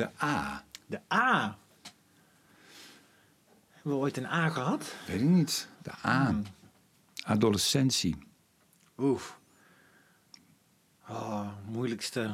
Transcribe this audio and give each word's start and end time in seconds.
De 0.00 0.24
A. 0.24 0.64
De 0.86 1.00
A. 1.12 1.58
Hebben 3.72 3.92
we 3.92 3.98
ooit 3.98 4.16
een 4.16 4.26
A 4.26 4.48
gehad? 4.48 4.94
Weet 5.06 5.20
ik 5.20 5.26
niet. 5.28 5.68
De 5.82 5.90
A. 6.04 6.26
Hmm. 6.26 6.42
Adolescentie. 7.24 8.16
Oef. 8.98 9.38
Oh, 11.08 11.48
moeilijkste, 11.66 12.30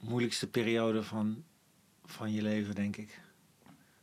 moeilijkste 0.00 0.46
periode 0.46 1.02
van, 1.02 1.44
van 2.04 2.32
je 2.32 2.42
leven, 2.42 2.74
denk 2.74 2.96
ik. 2.96 3.20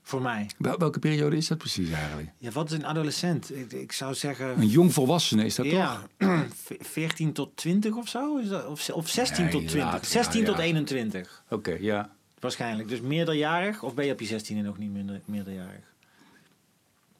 Voor 0.01 0.21
mij. 0.21 0.49
Wel- 0.57 0.77
welke 0.77 0.99
periode 0.99 1.37
is 1.37 1.47
dat 1.47 1.57
precies 1.57 1.89
eigenlijk? 1.89 2.29
Ja, 2.37 2.51
wat 2.51 2.71
is 2.71 2.77
een 2.77 2.85
adolescent? 2.85 3.55
Ik, 3.55 3.71
ik 3.71 3.91
zou 3.91 4.13
zeggen... 4.13 4.47
Een 4.59 4.67
jong 4.67 4.93
volwassene 4.93 5.45
is 5.45 5.55
dat 5.55 5.65
toch? 5.69 5.75
ja, 5.75 6.01
ve- 6.65 6.77
14 6.79 7.33
tot 7.33 7.55
20 7.57 7.95
of 7.95 8.07
zo? 8.07 8.37
Is 8.37 8.47
dat, 8.49 8.65
of, 8.65 8.89
of 8.89 9.09
16 9.09 9.43
Nee, 9.43 9.51
tot 9.53 9.67
20? 9.67 9.91
later, 9.91 10.05
16 10.05 10.39
ja, 10.41 10.45
tot 10.45 10.55
ja. 10.57 10.61
21, 10.63 11.43
Oké, 11.49 11.71
ja. 11.79 12.15
Waarschijnlijk. 12.39 12.89
Dus 12.89 13.01
meerderjarig? 13.01 13.83
Of 13.83 13.93
ben 13.93 14.05
je 14.05 14.11
op 14.11 14.19
je 14.19 14.39
16e 14.39 14.63
nog 14.63 14.77
niet 14.77 14.91
minder, 14.91 15.21
meerderjarig? 15.25 15.93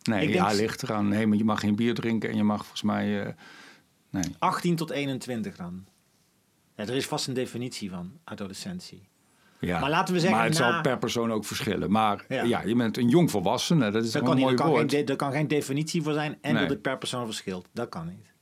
Nee, 0.03 0.27
Ik 0.27 0.33
ja, 0.33 0.47
denk- 0.47 0.59
ligt 0.59 0.83
eraan. 0.83 1.07
Nee, 1.07 1.27
maar 1.27 1.37
je 1.37 1.43
mag 1.43 1.59
geen 1.59 1.75
bier 1.75 1.93
drinken 1.93 2.29
en 2.29 2.35
je 2.35 2.43
mag 2.43 2.57
volgens 2.59 2.81
mij... 2.81 3.25
eh, 3.25 3.33
nee. 4.09 4.23
18 4.39 4.75
tot 4.75 4.89
21 4.89 5.55
dan. 5.55 5.85
Ja, 6.75 6.83
er 6.83 6.95
is 6.95 7.05
vast 7.07 7.27
een 7.27 7.33
definitie 7.33 7.89
van 7.89 8.11
adolescentie. 8.23 9.07
Ja. 9.59 9.79
Maar 9.79 9.89
laten 9.89 10.13
we 10.13 10.19
zeggen, 10.19 10.37
Maar 10.37 10.47
het 10.49 10.57
na- 10.59 10.71
zal 10.71 10.81
per 10.81 10.97
persoon 10.97 11.31
ook 11.31 11.45
verschillen. 11.45 11.91
Maar 11.91 12.25
Ja. 12.27 12.43
ja, 12.43 12.61
je 12.61 12.75
bent 12.75 12.97
een 12.97 13.09
jong 13.09 13.31
volwassene. 13.31 13.91
Dat 13.91 14.03
is 14.03 14.13
een 14.13 14.23
mooi 14.23 14.43
er, 14.43 14.53
kan 14.53 14.65
geen, 14.65 14.75
woord. 14.75 14.89
de- 14.89 15.03
er 15.03 15.15
kan 15.15 15.31
geen 15.31 15.47
definitie 15.47 16.01
voor 16.01 16.13
zijn 16.13 16.37
en 16.41 16.51
Nee. 16.53 16.61
dat 16.61 16.69
het 16.71 16.81
per 16.81 16.97
persoon 16.97 17.25
verschilt. 17.25 17.67
Dat 17.73 17.89
kan 17.89 18.05
niet. 18.07 18.33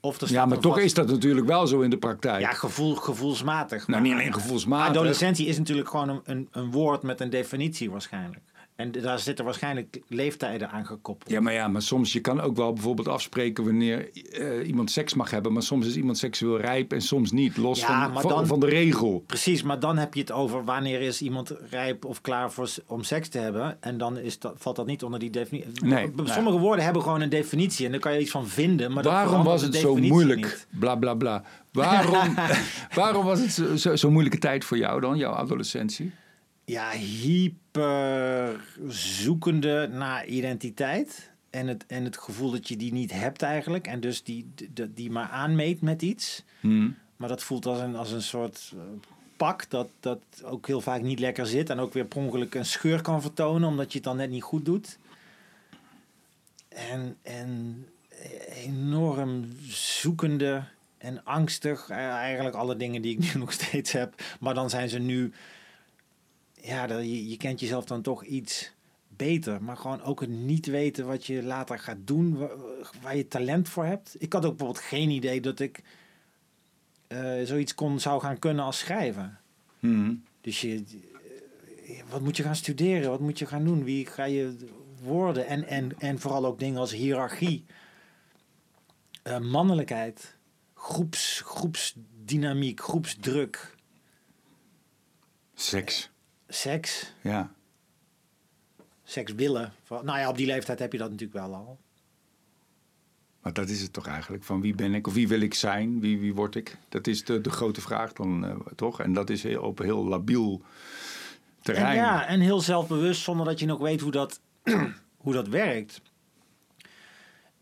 Of 0.00 0.28
Ja, 0.28 0.46
maar 0.46 0.58
toch 0.58 0.72
vast- 0.72 0.84
is 0.84 0.94
dat 0.94 1.08
natuurlijk 1.08 1.46
wel 1.46 1.66
zo 1.66 1.80
in 1.80 1.90
de 1.90 1.98
praktijk. 1.98 2.40
Ja, 2.40 2.52
gevoel, 2.52 2.94
gevoelsmatig. 2.94 3.86
nou, 3.86 3.90
maar 4.02 4.10
niet 4.10 4.12
alleen 4.20 4.32
gevoelsmatig. 4.34 4.88
Adolescentie 4.88 5.46
is 5.46 5.58
natuurlijk 5.58 5.88
gewoon 5.88 6.08
een, 6.08 6.20
een, 6.24 6.48
een 6.52 6.70
woord 6.70 7.02
met 7.02 7.20
een 7.20 7.30
definitie 7.30 7.90
waarschijnlijk. 7.90 8.40
En 8.80 8.92
daar 9.02 9.18
zitten 9.18 9.44
waarschijnlijk 9.44 10.00
leeftijden 10.08 10.70
aan 10.70 10.86
gekoppeld. 10.86 11.30
Ja, 11.30 11.40
maar 11.40 11.52
ja, 11.52 11.68
maar 11.68 11.82
soms 11.82 12.12
je 12.12 12.20
kan 12.20 12.40
ook 12.40 12.56
wel 12.56 12.72
bijvoorbeeld 12.72 13.08
afspreken 13.08 13.64
wanneer 13.64 14.08
eh, 14.32 14.68
iemand 14.68 14.90
seks 14.90 15.14
mag 15.14 15.30
hebben. 15.30 15.52
Maar 15.52 15.62
soms 15.62 15.86
is 15.86 15.96
iemand 15.96 16.18
seksueel 16.18 16.60
rijp 16.60 16.92
en 16.92 17.00
soms 17.00 17.32
niet. 17.32 17.56
Los 17.56 17.80
Ja, 17.80 18.12
van, 18.12 18.20
van, 18.22 18.30
dan- 18.30 18.46
van 18.46 18.60
de 18.60 18.66
regel. 18.66 19.22
Precies, 19.26 19.62
maar 19.62 19.80
dan 19.80 19.96
heb 19.98 20.14
je 20.14 20.20
het 20.20 20.32
over 20.32 20.64
wanneer 20.64 21.00
is 21.00 21.22
iemand 21.22 21.54
rijp 21.70 22.04
of 22.04 22.20
klaar 22.20 22.52
voor, 22.52 22.68
om 22.86 23.02
seks 23.02 23.28
te 23.28 23.38
hebben. 23.38 23.76
En 23.82 23.98
dan 23.98 24.18
is 24.18 24.38
dat, 24.38 24.54
valt 24.58 24.76
dat 24.76 24.86
niet 24.86 25.02
onder 25.04 25.20
die 25.20 25.30
definitie. 25.30 25.84
Nee, 25.84 26.12
Sommige 26.24 26.58
woorden 26.58 26.84
hebben 26.84 27.02
gewoon 27.02 27.20
een 27.20 27.28
definitie 27.28 27.84
en 27.86 27.90
daar 27.90 28.00
kan 28.00 28.12
je 28.12 28.20
iets 28.20 28.30
van 28.30 28.48
vinden. 28.48 28.92
Maar 28.92 29.02
Waarom 29.02 29.44
was 29.44 29.62
het 29.62 29.74
zo 29.74 29.96
moeilijk? 29.96 30.40
niet. 30.40 30.66
Bla 30.78 30.94
bla 30.96 31.14
bla. 31.14 31.42
Waarom, 31.72 32.34
waarom 32.94 33.24
was 33.24 33.40
het 33.40 33.52
zo'n 33.52 33.78
zo, 33.78 33.96
zo 33.96 34.10
moeilijke 34.10 34.38
tijd 34.38 34.64
voor 34.64 34.78
jou 34.78 35.00
dan, 35.00 35.16
jouw 35.16 35.32
adolescentie? 35.32 36.12
Ja, 36.70 36.90
hyper 36.90 38.60
zoekende 38.88 39.88
naar 39.92 40.26
identiteit. 40.26 41.30
En 41.50 41.66
het, 41.66 41.84
en 41.86 42.04
het 42.04 42.18
gevoel 42.18 42.50
dat 42.50 42.68
je 42.68 42.76
die 42.76 42.92
niet 42.92 43.12
hebt 43.12 43.42
eigenlijk. 43.42 43.86
En 43.86 44.00
dus 44.00 44.22
die, 44.22 44.50
die, 44.54 44.94
die 44.94 45.10
maar 45.10 45.28
aanmeet 45.28 45.80
met 45.80 46.02
iets. 46.02 46.44
Hm. 46.60 46.90
Maar 47.16 47.28
dat 47.28 47.42
voelt 47.42 47.66
als 47.66 47.78
een, 47.80 47.96
als 47.96 48.12
een 48.12 48.22
soort 48.22 48.72
eh, 48.74 48.80
pak 49.36 49.70
dat, 49.70 49.88
dat 50.00 50.20
ook 50.42 50.66
heel 50.66 50.80
vaak 50.80 51.02
niet 51.02 51.18
lekker 51.18 51.46
zit. 51.46 51.70
En 51.70 51.78
ook 51.78 51.92
weer 51.92 52.04
per 52.04 52.18
ongeluk 52.18 52.54
een 52.54 52.64
scheur 52.64 53.02
kan 53.02 53.22
vertonen 53.22 53.68
omdat 53.68 53.92
je 53.92 53.98
het 53.98 54.06
dan 54.06 54.16
net 54.16 54.30
niet 54.30 54.42
goed 54.42 54.64
doet. 54.64 54.98
En, 56.68 57.16
en 57.22 57.86
enorm 58.54 59.44
zoekende 59.68 60.64
en 60.98 61.24
angstig. 61.24 61.88
Eh, 61.88 61.96
Eigenlijk 61.96 62.56
alle 62.56 62.76
dingen 62.76 63.02
die 63.02 63.16
ik 63.16 63.18
nu 63.34 63.40
nog 63.40 63.52
steeds 63.52 63.92
heb. 63.92 64.22
Maar 64.40 64.54
dan 64.54 64.70
zijn 64.70 64.88
ze 64.88 64.98
nu... 64.98 65.32
Ja, 66.62 66.86
dat- 66.86 67.02
je, 67.02 67.28
je 67.28 67.36
kent 67.36 67.60
jezelf 67.60 67.84
dan 67.84 68.02
toch 68.02 68.24
iets 68.24 68.72
beter. 69.08 69.62
Maar 69.62 69.76
gewoon 69.76 70.02
ook 70.02 70.20
het 70.20 70.30
niet 70.30 70.66
weten 70.66 71.06
wat 71.06 71.26
je 71.26 71.42
later 71.42 71.78
gaat 71.78 71.98
doen. 72.06 72.36
Waar, 72.38 72.50
waar 73.02 73.16
je 73.16 73.28
talent 73.28 73.68
voor 73.68 73.84
hebt. 73.84 74.16
Ik 74.18 74.32
had 74.32 74.44
ook 74.44 74.56
bijvoorbeeld 74.56 74.86
geen 74.86 75.10
idee 75.10 75.40
dat 75.40 75.60
ik 75.60 75.82
eh, 77.06 77.42
zoiets 77.44 77.74
kon, 77.74 78.00
zou 78.00 78.20
gaan 78.20 78.38
kunnen 78.38 78.64
als 78.64 78.78
schrijven. 78.78 79.38
Hm. 79.78 80.14
Dus 80.40 80.60
je, 80.60 80.84
eh, 81.86 82.02
wat 82.10 82.20
moet 82.20 82.36
je 82.36 82.42
gaan 82.42 82.56
studeren? 82.56 83.10
Wat 83.10 83.20
moet 83.20 83.38
je 83.38 83.46
gaan 83.46 83.64
doen? 83.64 83.84
Wie 83.84 84.06
ga 84.06 84.24
je 84.24 84.56
worden? 85.02 85.46
En, 85.46 85.66
en, 85.66 85.98
en 85.98 86.18
vooral 86.18 86.46
ook 86.46 86.58
dingen 86.58 86.80
als 86.80 86.92
hiërarchie, 86.92 87.64
eh, 89.22 89.38
mannelijkheid, 89.38 90.36
groeps, 90.74 91.40
groepsdynamiek, 91.44 92.80
groepsdruk, 92.80 93.78
Seks. 95.54 96.09
Seks, 96.54 97.12
Ja. 97.20 97.52
seks 99.04 99.32
willen. 99.34 99.72
Nou 99.88 100.18
ja, 100.18 100.28
op 100.28 100.36
die 100.36 100.46
leeftijd 100.46 100.78
heb 100.78 100.92
je 100.92 100.98
dat 100.98 101.10
natuurlijk 101.10 101.46
wel 101.46 101.54
al. 101.54 101.78
Maar 103.42 103.52
dat 103.52 103.68
is 103.68 103.80
het 103.82 103.92
toch 103.92 104.06
eigenlijk. 104.06 104.44
Van 104.44 104.60
wie 104.60 104.74
ben 104.74 104.94
ik 104.94 105.06
of 105.06 105.14
wie 105.14 105.28
wil 105.28 105.40
ik 105.40 105.54
zijn? 105.54 106.00
Wie, 106.00 106.18
wie 106.18 106.34
word 106.34 106.54
ik? 106.54 106.76
Dat 106.88 107.06
is 107.06 107.24
de, 107.24 107.40
de 107.40 107.50
grote 107.50 107.80
vraag 107.80 108.12
dan 108.12 108.44
eh, 108.46 108.56
toch? 108.76 109.00
En 109.00 109.12
dat 109.12 109.30
is 109.30 109.42
heel, 109.42 109.62
op 109.62 109.78
heel 109.78 110.04
labiel 110.04 110.62
terrein. 111.62 111.86
En 111.86 111.94
ja, 112.04 112.26
en 112.26 112.40
heel 112.40 112.60
zelfbewust 112.60 113.22
zonder 113.22 113.46
dat 113.46 113.60
je 113.60 113.66
nog 113.66 113.78
weet 113.78 114.00
hoe 114.00 114.10
dat, 114.10 114.40
hoe 115.24 115.32
dat 115.32 115.48
werkt. 115.48 116.00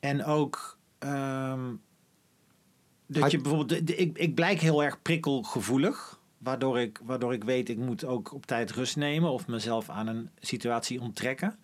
En 0.00 0.24
ook 0.24 0.78
ehm, 0.98 1.74
dat 3.06 3.22
Had- 3.22 3.30
je 3.30 3.40
bijvoorbeeld, 3.40 3.68
de- 3.68 3.84
de- 3.84 3.96
ik, 3.96 4.18
ik 4.18 4.34
blijk 4.34 4.60
heel 4.60 4.84
erg 4.84 5.02
prikkelgevoelig. 5.02 6.17
Waardoor 6.38 6.80
ik, 6.80 7.00
waardoor 7.02 7.32
ik 7.32 7.44
weet, 7.44 7.68
ik 7.68 7.78
moet 7.78 8.04
ook 8.04 8.32
op 8.32 8.46
tijd 8.46 8.70
rust 8.70 8.96
nemen 8.96 9.30
of 9.30 9.46
mezelf 9.46 9.88
aan 9.88 10.06
een 10.06 10.30
situatie 10.38 11.00
onttrekken. 11.00 11.58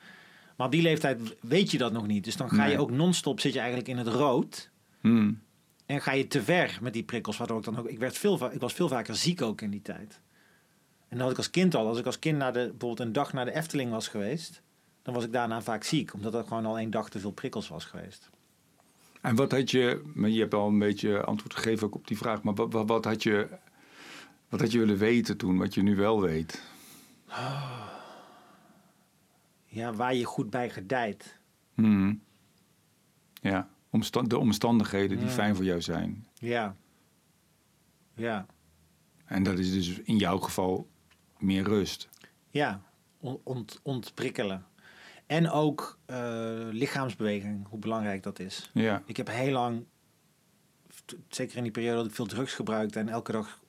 Maar 0.57 0.67
op 0.67 0.73
die 0.73 0.83
leeftijd 0.83 1.37
weet 1.41 1.71
je 1.71 1.79
dat 1.79 1.93
nog 1.93 2.07
niet. 2.07 2.25
Dus 2.25 2.37
dan 2.37 2.51
ga 2.51 2.65
je 2.65 2.79
ook 2.79 2.91
non-stop, 2.91 3.41
zit 3.41 3.53
je 3.53 3.59
eigenlijk 3.59 3.89
in 3.89 3.97
het 3.97 4.07
rood. 4.07 4.71
Hm. 5.01 5.33
En 5.87 6.01
ga 6.01 6.12
je 6.12 6.27
te 6.27 6.43
ver 6.43 6.79
met 6.83 6.93
die 6.93 7.03
prikkels, 7.03 7.37
waardoor 7.37 7.59
ik 7.59 7.65
dan 7.65 7.79
ook... 7.79 7.89
Ik, 7.89 7.99
werd 7.99 8.19
veel, 8.19 8.53
ik 8.53 8.61
was 8.61 8.73
veel 8.73 8.89
vaker 8.89 9.17
ziek 9.17 9.43
ook 9.43 9.61
in 9.61 9.71
die 9.71 9.83
tijd. 9.83 10.21
En 11.09 11.17
dat 11.17 11.21
had 11.21 11.31
ik 11.31 11.37
als 11.37 11.51
kind 11.51 11.75
al. 11.75 11.87
Als 11.87 11.99
ik 11.99 12.06
als 12.06 12.19
kind 12.19 12.39
naar 12.39 12.53
de, 12.53 12.59
bijvoorbeeld 12.59 13.01
een 13.01 13.12
dag 13.12 13.33
naar 13.33 13.45
de 13.45 13.55
Efteling 13.55 13.91
was 13.91 14.09
geweest... 14.09 14.62
dan 15.03 15.15
was 15.15 15.25
ik 15.25 15.33
daarna 15.33 15.62
vaak 15.62 15.85
ziek. 15.85 16.15
Omdat 16.15 16.35
er 16.35 16.45
gewoon 16.45 16.67
al 16.67 16.79
één 16.79 16.91
dag 16.91 17.09
te 17.09 17.19
veel 17.19 17.33
prikkels 17.33 17.69
was 17.69 17.85
geweest. 17.85 18.31
En 19.25 19.35
wat 19.35 19.53
had 19.53 19.71
je, 19.71 20.03
maar 20.15 20.31
je 20.31 20.41
hebt 20.41 20.55
al 20.55 20.69
een 20.69 20.79
beetje 20.79 21.23
antwoord 21.23 21.55
gegeven 21.55 21.87
ook 21.87 21.95
op 21.95 22.06
die 22.06 22.17
vraag, 22.17 22.43
maar 22.43 22.55
wat, 22.55 22.73
wat, 22.73 22.89
wat 22.89 23.05
had 23.05 23.23
je, 23.23 23.49
wat 24.49 24.60
had 24.60 24.72
je 24.72 24.78
willen 24.78 24.97
weten 24.99 25.37
toen, 25.37 25.59
wat 25.59 25.75
je 25.75 25.82
nu 25.82 25.97
wel 25.97 26.21
weet? 26.21 26.62
Ja, 29.65 29.93
waar 29.94 30.15
je 30.15 30.25
goed 30.25 30.50
bij 30.50 30.71
gedijt. 30.71 31.38
Hm. 31.75 32.15
Ja, 33.32 33.69
omstand, 33.91 34.31
de 34.31 34.38
omstandigheden 34.38 35.16
die 35.19 35.27
Ja. 35.27 35.32
fijn 35.32 35.56
voor 35.56 35.65
jou 35.65 35.81
zijn. 35.81 36.27
Ja. 36.34 36.77
Ja. 38.15 38.47
En 39.25 39.43
dat 39.43 39.59
is 39.59 39.72
dus 39.72 39.99
in 40.00 40.16
jouw 40.16 40.38
geval 40.38 40.88
meer 41.38 41.62
rust. 41.65 42.09
Ja. 42.50 42.82
On- 43.19 43.41
ont, 43.44 43.81
ontprikkelen. 43.82 44.66
En 45.26 45.50
ook 45.50 45.99
eh, 46.06 46.16
lichaamsbeweging, 46.71 47.66
hoe 47.69 47.78
belangrijk 47.78 48.22
dat 48.22 48.38
is. 48.38 48.71
Ja, 48.75 49.03
Ik 49.06 49.16
heb 49.16 49.28
heel 49.28 49.53
lang, 49.53 49.84
zeker 51.28 51.56
in 51.56 51.62
die 51.62 51.72
periode 51.72 51.97
dat 51.97 52.06
ik 52.06 52.15
veel 52.15 52.26
drugs 52.26 52.55
gebruikte 52.55 52.99
en 52.99 53.09
elke 53.09 53.32
dag 53.32 53.61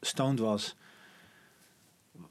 stoned 0.00 0.38
was, 0.38 0.76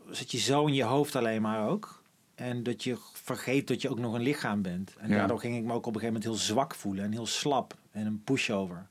zit 0.10 0.32
je 0.32 0.38
zo 0.38 0.66
in 0.66 0.74
je 0.74 0.84
hoofd 0.84 1.16
alleen 1.16 1.42
maar 1.42 1.68
ook. 1.68 2.04
En 2.36 2.64
dat 2.64 2.84
je 2.84 2.98
vergeet 3.14 3.68
dat 3.68 3.82
je 3.82 3.90
ook 3.90 4.00
nog 4.00 4.14
een 4.14 4.22
lichaam 4.22 4.62
bent. 4.62 4.96
En 4.98 5.10
Ja. 5.10 5.16
daardoor 5.16 5.40
ging 5.40 5.58
ik 5.58 5.64
me 5.64 5.72
ook 5.74 5.86
op 5.86 5.96
een 5.96 6.00
gegeven 6.00 6.14
moment 6.22 6.24
heel 6.24 6.48
zwak 6.56 6.76
voelen 6.76 7.04
en 7.04 7.12
heel 7.12 7.26
slap 7.26 7.78
en 7.92 8.06
een 8.06 8.24
pushover. 8.24 8.88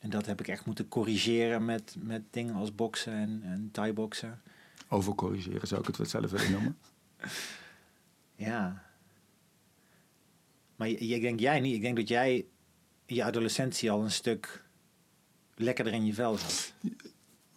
En 0.00 0.10
dat 0.10 0.26
heb 0.26 0.40
ik 0.40 0.48
echt 0.48 0.64
moeten 0.66 0.88
corrigeren 0.88 1.64
met, 1.64 1.96
met 1.98 2.22
dingen 2.30 2.54
als 2.54 2.74
boksen 2.74 3.12
en, 3.12 3.40
en 3.44 3.68
thai-boksen. 3.72 4.42
overcorrigeren 4.88 5.68
zou 5.68 5.80
ik 5.80 5.86
het 5.86 5.96
wel 5.96 6.06
zelf 6.06 6.30
willen 6.30 6.50
noemen. 6.52 6.76
Ja. 8.38 8.82
Maar 10.76 10.88
je- 10.88 10.96
ik 10.98 11.20
denk 11.20 11.40
jij 11.40 11.60
niet. 11.60 11.74
Ik 11.74 11.80
denk 11.80 11.96
dat 11.96 12.08
jij 12.08 12.44
in 13.06 13.14
je 13.14 13.24
adolescentie 13.24 13.90
al 13.90 14.02
een 14.02 14.10
stuk 14.10 14.64
lekkerder 15.54 15.92
in 15.92 16.06
je 16.06 16.14
vel 16.14 16.36
zat. 16.38 16.72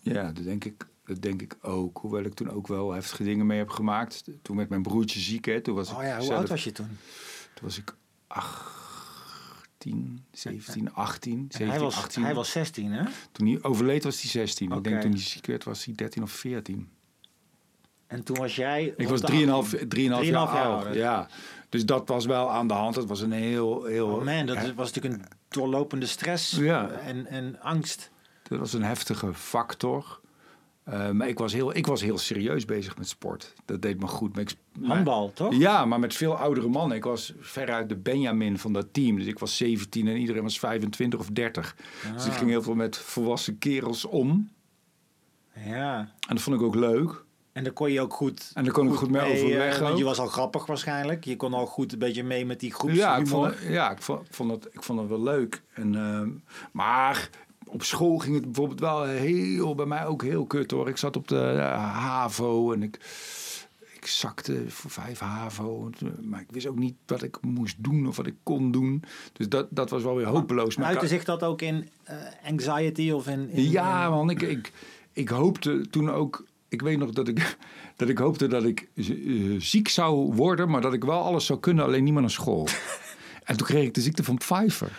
Ja, 0.02 0.32
dat 0.32 0.44
denk 0.44 0.66
ik, 0.66 0.88
dat 1.06 1.22
denk 1.22 1.42
ik 1.42 1.58
ook. 1.62 1.98
Hoewel 1.98 2.24
ik 2.24 2.34
toen 2.34 2.50
ook 2.50 2.68
wel 2.68 2.92
heftige 2.92 3.24
dingen 3.24 3.46
mee 3.46 3.58
heb 3.58 3.70
gemaakt. 3.70 4.24
Toen 4.42 4.58
werd 4.58 4.70
mijn 4.70 4.82
broertje 4.82 5.20
ziek, 5.20 5.46
hè. 5.46 5.62
Toen 5.62 5.76
was 5.76 5.92
Oh 5.94 6.02
ik 6.02 6.08
ja, 6.08 6.16
hoe 6.18 6.26
zelf, 6.26 6.40
oud 6.40 6.50
was 6.50 6.64
je 6.64 6.72
toen? 6.72 6.98
Toen 7.54 7.64
was 7.68 7.78
ik 7.78 7.96
18, 8.28 10.26
17, 10.32 10.94
18, 10.94 11.34
En 11.34 11.46
17, 11.50 11.70
hij, 11.70 11.80
was, 11.80 11.96
18. 11.98 12.24
hij 12.24 12.34
was 12.34 12.52
16, 12.52 12.92
hè? 12.92 13.04
Toen 13.32 13.48
hij 13.48 13.64
overleed 13.64 14.04
was 14.04 14.22
hij 14.22 14.30
16. 14.30 14.68
Ik 14.68 14.74
Oké. 14.78 14.90
denk 14.90 15.02
toen 15.02 15.12
hij 15.12 15.20
ziek 15.20 15.46
werd 15.46 15.64
was 15.64 15.86
hij 15.86 15.94
13 15.96 16.24
of 16.24 16.32
14. 16.32 16.90
En 18.08 18.24
toen 18.24 18.38
was 18.38 18.56
jij... 18.56 18.94
Ik 18.98 19.08
was 19.08 19.22
de 19.22 19.32
3,5 19.32 19.48
18. 19.50 19.80
3,5 19.80 19.82
3,5 19.96 19.98
jaar 19.98 20.26
jaar 20.26 20.48
oud. 20.48 20.96
Ja. 20.96 21.28
Dus 21.70 21.86
dat 21.86 22.08
was 22.08 22.26
wel 22.26 22.52
aan 22.52 22.68
de 22.68 22.74
hand. 22.74 22.96
Het 22.96 23.06
was 23.08 23.22
een 23.22 23.32
heel... 23.32 23.84
heel 23.84 24.08
Oh 24.08 24.24
man, 24.24 24.46
dat 24.46 24.58
hè, 24.58 24.74
was 24.74 24.92
natuurlijk 24.94 25.24
een 25.24 25.30
doorlopende 25.48 26.06
stress 26.06 26.52
Ja. 26.52 26.90
en, 26.90 27.26
en 27.26 27.62
angst. 27.62 28.12
Dat 28.50 28.60
was 28.60 28.74
een 28.74 28.84
heftige 28.84 29.34
factor. 29.34 30.20
Eh, 30.84 31.10
maar 31.10 31.28
ik 31.28 31.38
was, 31.38 31.54
heel, 31.54 31.76
ik 31.76 31.86
was 31.88 32.02
heel 32.02 32.18
serieus 32.18 32.66
bezig 32.66 32.98
met 32.98 33.08
sport. 33.08 33.54
Dat 33.66 33.82
deed 33.82 34.00
me 34.00 34.08
goed. 34.08 34.34
Maar 34.34 34.42
ik, 34.42 34.56
maar- 34.80 34.90
Handbal, 34.90 35.32
toch? 35.34 35.56
ja, 35.56 35.86
maar 35.86 36.00
met 36.00 36.14
veel 36.16 36.36
oudere 36.38 36.68
mannen. 36.68 36.98
Ik 36.98 37.04
was 37.04 37.34
veruit 37.40 37.90
de 37.90 37.96
Benjamin 37.96 38.58
van 38.58 38.74
dat 38.74 38.88
team. 38.92 39.16
Dus 39.16 39.26
ik 39.26 39.40
was 39.40 39.58
17 39.58 40.08
en 40.08 40.18
iedereen 40.18 40.44
was 40.44 40.60
25 40.60 41.20
of 41.20 41.28
30. 41.30 41.76
Dus 42.16 42.26
ik 42.26 42.32
Ah. 42.32 42.38
ging 42.38 42.50
heel 42.50 42.62
veel 42.62 42.76
met 42.76 42.98
volwassen 42.98 43.58
kerels 43.58 44.06
om. 44.06 44.50
Ja. 45.66 45.98
En 46.00 46.36
dat 46.36 46.42
vond 46.42 46.56
ik 46.56 46.62
ook 46.62 46.76
leuk. 46.76 47.24
En 47.52 47.64
daar 47.64 47.74
kon 47.74 47.92
je 47.92 48.02
ook 48.02 48.14
goed... 48.14 48.52
En 48.54 48.64
daar 48.64 48.74
kon 48.74 48.88
ik 48.88 48.94
goed 48.94 49.10
mee 49.10 49.22
eh, 49.22 49.32
overweg 49.44 49.80
want 49.80 49.98
je 49.98 50.04
was 50.04 50.20
al 50.20 50.28
grappig 50.28 50.66
waarschijnlijk. 50.66 51.24
Je 51.24 51.36
kon 51.36 51.54
al 51.54 51.66
goed 51.66 51.92
een 51.94 52.00
beetje 52.00 52.24
mee 52.24 52.46
met 52.46 52.60
die 52.60 52.74
groeps. 52.74 52.96
Ja, 52.96 53.18
ik 53.18 53.28
vond, 53.28 53.56
ja 53.68 53.92
ik, 53.92 54.02
vond, 54.02 54.26
ik 54.28 54.34
vond 54.34 54.52
het, 54.52 54.68
ik 54.74 54.84
vond 54.84 55.00
het 55.00 55.10
wel 55.10 55.22
leuk. 55.24 55.62
En, 55.74 55.96
ehm, 55.96 56.30
maar 56.72 57.30
op 57.72 57.84
school 57.84 58.18
ging 58.18 58.36
het 58.36 58.46
bijvoorbeeld 58.46 58.80
wel 58.80 59.04
heel, 59.04 59.76
bij 59.76 59.86
mij 59.86 60.06
ook 60.06 60.24
heel 60.24 60.46
kut 60.46 60.72
hoor. 60.72 60.90
Ik 60.90 60.98
zat 60.98 61.16
op 61.16 61.28
de 61.28 61.40
eh, 61.42 61.94
HAVO 61.94 62.72
en 62.74 62.84
ik, 62.84 62.96
ik 63.96 64.06
zakte 64.08 64.64
voor 64.68 64.92
vijf 64.92 65.20
HAVO. 65.20 65.90
Maar 66.22 66.40
ik 66.42 66.52
wist 66.52 66.68
ook 66.68 66.78
niet 66.80 66.96
wat 67.06 67.24
ik 67.24 67.38
moest 67.42 67.76
doen 67.84 68.08
of 68.08 68.16
wat 68.16 68.28
ik 68.28 68.36
kon 68.44 68.72
doen. 68.72 69.04
Dus 69.34 69.50
dat, 69.50 69.68
dat 69.70 69.90
was 69.90 70.04
wel 70.04 70.16
weer 70.16 70.26
hopeloos. 70.26 70.76
Maar 70.78 70.88
Uitte 70.88 71.08
zich 71.08 71.24
dat 71.24 71.44
ook 71.44 71.62
in 71.62 71.90
eh, 72.04 72.16
anxiety 72.46 73.12
of 73.12 73.28
in... 73.28 73.50
in 73.50 73.70
ja, 73.70 74.04
in- 74.06 74.12
man, 74.12 74.30
ik, 74.30 74.42
ik, 74.42 74.72
ik 75.14 75.30
hoopte 75.30 75.86
toen 75.90 76.12
ook. 76.12 76.46
Ik 76.68 76.82
weet 76.82 76.98
nog 76.98 77.10
dat 77.12 77.28
ik, 77.28 77.58
dat 77.96 78.10
ik 78.10 78.18
hoopte 78.18 78.48
dat 78.48 78.64
ik 78.64 78.90
eh, 78.96 79.06
ziek 79.58 79.88
zou 79.88 80.34
worden, 80.36 80.70
maar 80.70 80.82
dat 80.82 80.94
ik 80.94 81.04
wel 81.04 81.22
alles 81.22 81.46
zou 81.46 81.60
kunnen, 81.60 81.86
alleen 81.86 82.04
niet 82.04 82.14
meer 82.14 82.22
naar 82.22 82.32
school. 82.32 82.68
en 83.44 83.58
toen 83.58 83.68
kreeg 83.68 83.86
ik 83.86 83.94
de 83.94 84.02
ziekte 84.02 84.24
van 84.24 84.38
Pfeiffer. 84.38 84.92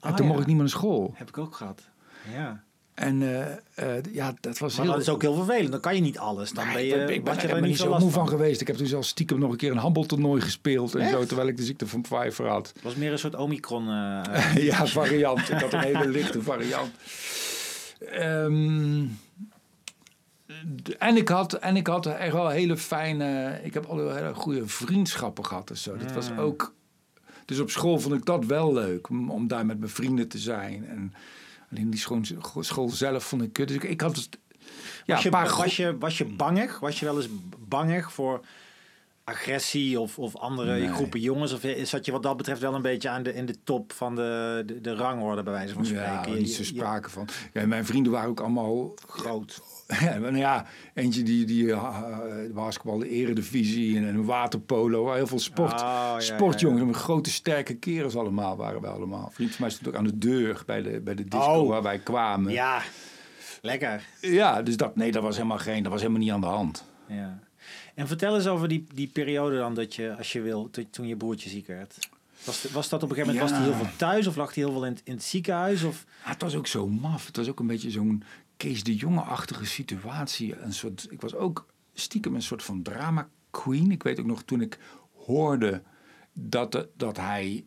En 0.00 0.10
Ah, 0.10 0.16
toen 0.16 0.26
ja. 0.26 0.30
mocht 0.32 0.40
ik 0.42 0.46
niet 0.46 0.56
meer 0.56 0.64
naar 0.64 0.74
school. 0.74 1.12
Heb 1.14 1.28
ik 1.28 1.38
ook 1.38 1.54
gehad. 1.54 1.88
Ja. 2.32 2.62
En 2.94 3.22
eh, 3.22 3.96
eh, 3.96 4.04
ja, 4.12 4.34
dat 4.40 4.58
was 4.58 4.76
Maar 4.76 4.84
heel... 4.84 4.94
dat 4.94 5.02
is 5.02 5.08
ook 5.08 5.22
heel 5.22 5.34
vervelend. 5.34 5.70
Dan 5.70 5.80
kan 5.80 5.94
je 5.94 6.00
niet 6.00 6.18
alles. 6.18 6.50
Dan 6.52 6.72
ben 6.72 6.84
je, 6.84 6.94
ik 7.14 7.24
ben, 7.24 7.34
je 7.40 7.48
er 7.48 7.60
niet 7.60 7.76
zo 7.76 7.92
zo 7.92 7.98
moe 7.98 8.10
van 8.10 8.28
geweest. 8.28 8.60
Ik 8.60 8.66
heb 8.66 8.76
toen 8.76 8.86
zelfs 8.86 9.08
stiekem 9.08 9.38
nog 9.38 9.50
een 9.50 9.56
keer 9.56 9.70
een 9.70 9.76
handbaltoernooi 9.76 10.40
gespeeld 10.40 10.94
en 10.94 11.08
zo, 11.10 11.24
terwijl 11.24 11.48
ik 11.48 11.56
de 11.56 11.62
ziekte 11.64 11.86
van 11.86 12.00
Pfeiffer 12.00 12.46
had. 12.48 12.70
Het 12.74 12.82
was 12.82 12.94
meer 12.94 13.12
een 13.12 13.18
soort 13.18 13.34
omicron. 13.34 13.88
eh, 13.88 14.56
ja, 14.70 14.86
variant. 14.86 15.38
Ik 15.50 15.60
had 15.60 15.72
een 15.72 15.80
hele 15.94 16.08
lichte 16.08 16.42
variant. 16.42 16.90
Ehm, 17.98 19.04
en, 20.98 21.16
ik 21.16 21.28
had, 21.28 21.52
en 21.52 21.76
ik 21.76 21.86
had 21.86 22.06
echt 22.06 22.32
wel 22.32 22.48
hele 22.48 22.76
fijne... 22.76 23.60
Ik 23.62 23.74
heb 23.74 23.84
alle 23.86 24.14
hele 24.14 24.34
goede 24.34 24.66
vriendschappen 24.66 25.44
gehad 25.46 25.70
en 25.70 25.76
zo. 25.76 25.96
Dat 25.96 26.12
was 26.12 26.30
Mm. 26.30 26.38
ook... 26.38 26.74
Dus 27.44 27.58
op 27.60 27.70
school 27.70 27.98
vond 28.00 28.14
ik 28.14 28.24
dat 28.24 28.44
wel 28.44 28.72
leuk. 28.72 29.08
Om, 29.08 29.30
om 29.30 29.48
daar 29.48 29.66
met 29.66 29.78
mijn 29.78 29.90
vrienden 29.90 30.28
te 30.28 30.38
zijn. 30.38 30.86
En 30.88 31.14
alleen 31.74 31.90
die 31.90 32.00
school 32.60 32.88
zelf 32.90 33.24
vond 33.24 33.42
ik 33.42 33.52
kut. 33.52 33.68
Dus 33.68 33.76
ik, 33.76 33.82
ik 33.82 34.00
had... 34.00 34.16
het- 34.16 34.38
Ja, 35.06 35.14
was, 35.14 35.22
je, 35.22 35.30
paar 35.30 35.48
was, 35.56 35.76
je, 35.76 35.98
was 35.98 36.18
je 36.18 36.24
bangig? 36.24 36.78
Was 36.80 36.98
je 37.00 37.04
wel 37.04 37.16
eens 37.16 37.28
bangig 37.58 38.12
voor 38.12 38.44
agressie 39.24 40.00
of, 40.00 40.18
of 40.18 40.36
andere 40.36 40.78
Nee. 40.78 40.88
groepen 40.88 41.20
jongens? 41.20 41.52
Of 41.52 41.60
zat 41.82 42.04
je 42.04 42.12
wat 42.12 42.22
dat 42.22 42.36
betreft 42.36 42.60
wel 42.60 42.74
een 42.74 42.82
beetje 42.82 43.08
aan 43.08 43.22
de, 43.22 43.34
in 43.34 43.46
de 43.46 43.56
top 43.64 43.92
van 43.92 44.14
de, 44.14 44.62
de, 44.66 44.80
de 44.80 44.94
rangorde, 44.94 45.42
bij 45.42 45.52
wijze 45.52 45.74
van 45.74 45.86
spreken? 45.86 46.30
Ja, 46.32 46.38
niet 46.38 46.52
zo 46.52 46.64
sprake 46.64 47.10
van. 47.10 47.28
Ja, 47.52 47.66
mijn 47.66 47.84
vrienden 47.86 48.12
waren 48.12 48.28
ook 48.30 48.40
allemaal 48.40 48.94
groot. 49.08 49.60
Ja, 50.00 50.18
nou 50.18 50.36
ja, 50.36 50.66
eentje 50.94 51.22
die, 51.22 51.44
die 51.44 51.64
uh, 51.64 51.94
basketbal, 52.54 52.98
de 52.98 53.08
eredivisie 53.08 53.96
en 54.06 54.24
waterpolo. 54.24 55.12
Heel 55.12 55.26
veel 55.26 55.38
sport. 55.38 55.72
Oh, 55.72 55.78
ja, 55.80 56.20
Sportjongens, 56.20 56.96
ja, 56.96 57.02
grote 57.02 57.30
sterke 57.30 57.74
kerels 57.74 58.16
allemaal 58.16 58.56
waren 58.56 58.80
we 58.80 58.86
allemaal. 58.86 59.30
Vriend 59.32 59.50
van 59.50 59.60
mij 59.60 59.70
stond 59.70 59.88
ook 59.88 59.94
aan 59.94 60.04
de 60.04 60.18
deur 60.18 60.62
bij 60.66 60.82
de, 60.82 61.00
bij 61.00 61.14
de 61.14 61.24
disco 61.24 61.46
Oh. 61.60 61.68
waar 61.68 61.82
wij 61.82 61.98
kwamen. 61.98 62.52
Ja. 62.52 62.76
Ja, 62.76 62.82
lekker. 63.62 64.02
dus 64.64 64.76
dat, 64.76 64.96
nee, 64.96 65.12
dat 65.12 65.22
was 65.22 65.36
helemaal 65.36 65.58
geen, 65.58 65.82
dat 65.82 65.92
was 65.92 66.00
helemaal 66.00 66.22
niet 66.22 66.32
aan 66.32 66.40
de 66.40 66.46
hand. 66.46 66.84
Ja. 67.08 67.38
En 67.94 68.06
vertel 68.06 68.34
eens 68.36 68.46
over 68.46 68.68
die, 68.68 68.86
die 68.94 69.06
periode 69.08 69.56
dan 69.56 69.74
dat 69.74 69.94
je, 69.94 70.16
als 70.16 70.32
je 70.32 70.40
wil, 70.40 70.70
to- 70.70 70.84
toen 70.90 71.06
je 71.06 71.16
broertje 71.16 71.48
ziek 71.48 71.66
werd. 71.66 72.08
Was, 72.44 72.64
was 72.64 72.88
dat 72.88 73.02
op 73.02 73.08
een 73.10 73.14
gegeven 73.16 73.34
moment, 73.36 73.50
Ja. 73.52 73.56
was 73.58 73.66
hij 73.66 73.76
heel 73.78 73.86
veel 73.86 73.96
thuis 73.96 74.26
of 74.26 74.36
lag 74.36 74.54
hij 74.54 74.64
heel 74.64 74.72
veel 74.72 74.84
in, 74.86 74.92
het- 74.92 75.00
in 75.04 75.12
het 75.12 75.22
ziekenhuis? 75.22 75.82
Of? 75.82 76.04
Ja, 76.24 76.30
het 76.30 76.42
was 76.42 76.54
ook 76.54 76.66
zo 76.66 76.88
maf. 76.88 77.26
Het 77.26 77.36
was 77.36 77.48
ook 77.48 77.60
een 77.60 77.66
beetje 77.66 77.90
zo'n 77.90 78.22
Kees 78.56 78.82
de 78.82 78.94
Jonge-achtige 78.96 79.64
situatie. 79.66 80.56
Een 80.60 80.72
soort, 80.72 81.06
ik 81.10 81.20
was 81.20 81.34
ook 81.34 81.66
stiekem 81.94 82.34
een 82.34 82.42
soort 82.42 82.62
van 82.62 82.82
drama 82.82 83.28
queen. 83.50 83.90
Ik 83.90 84.02
weet 84.02 84.20
ook 84.20 84.26
nog 84.26 84.42
toen 84.42 84.60
ik 84.60 84.78
hoorde 85.16 85.82
dat, 86.32 86.86
dat 86.96 87.16
hij 87.16 87.64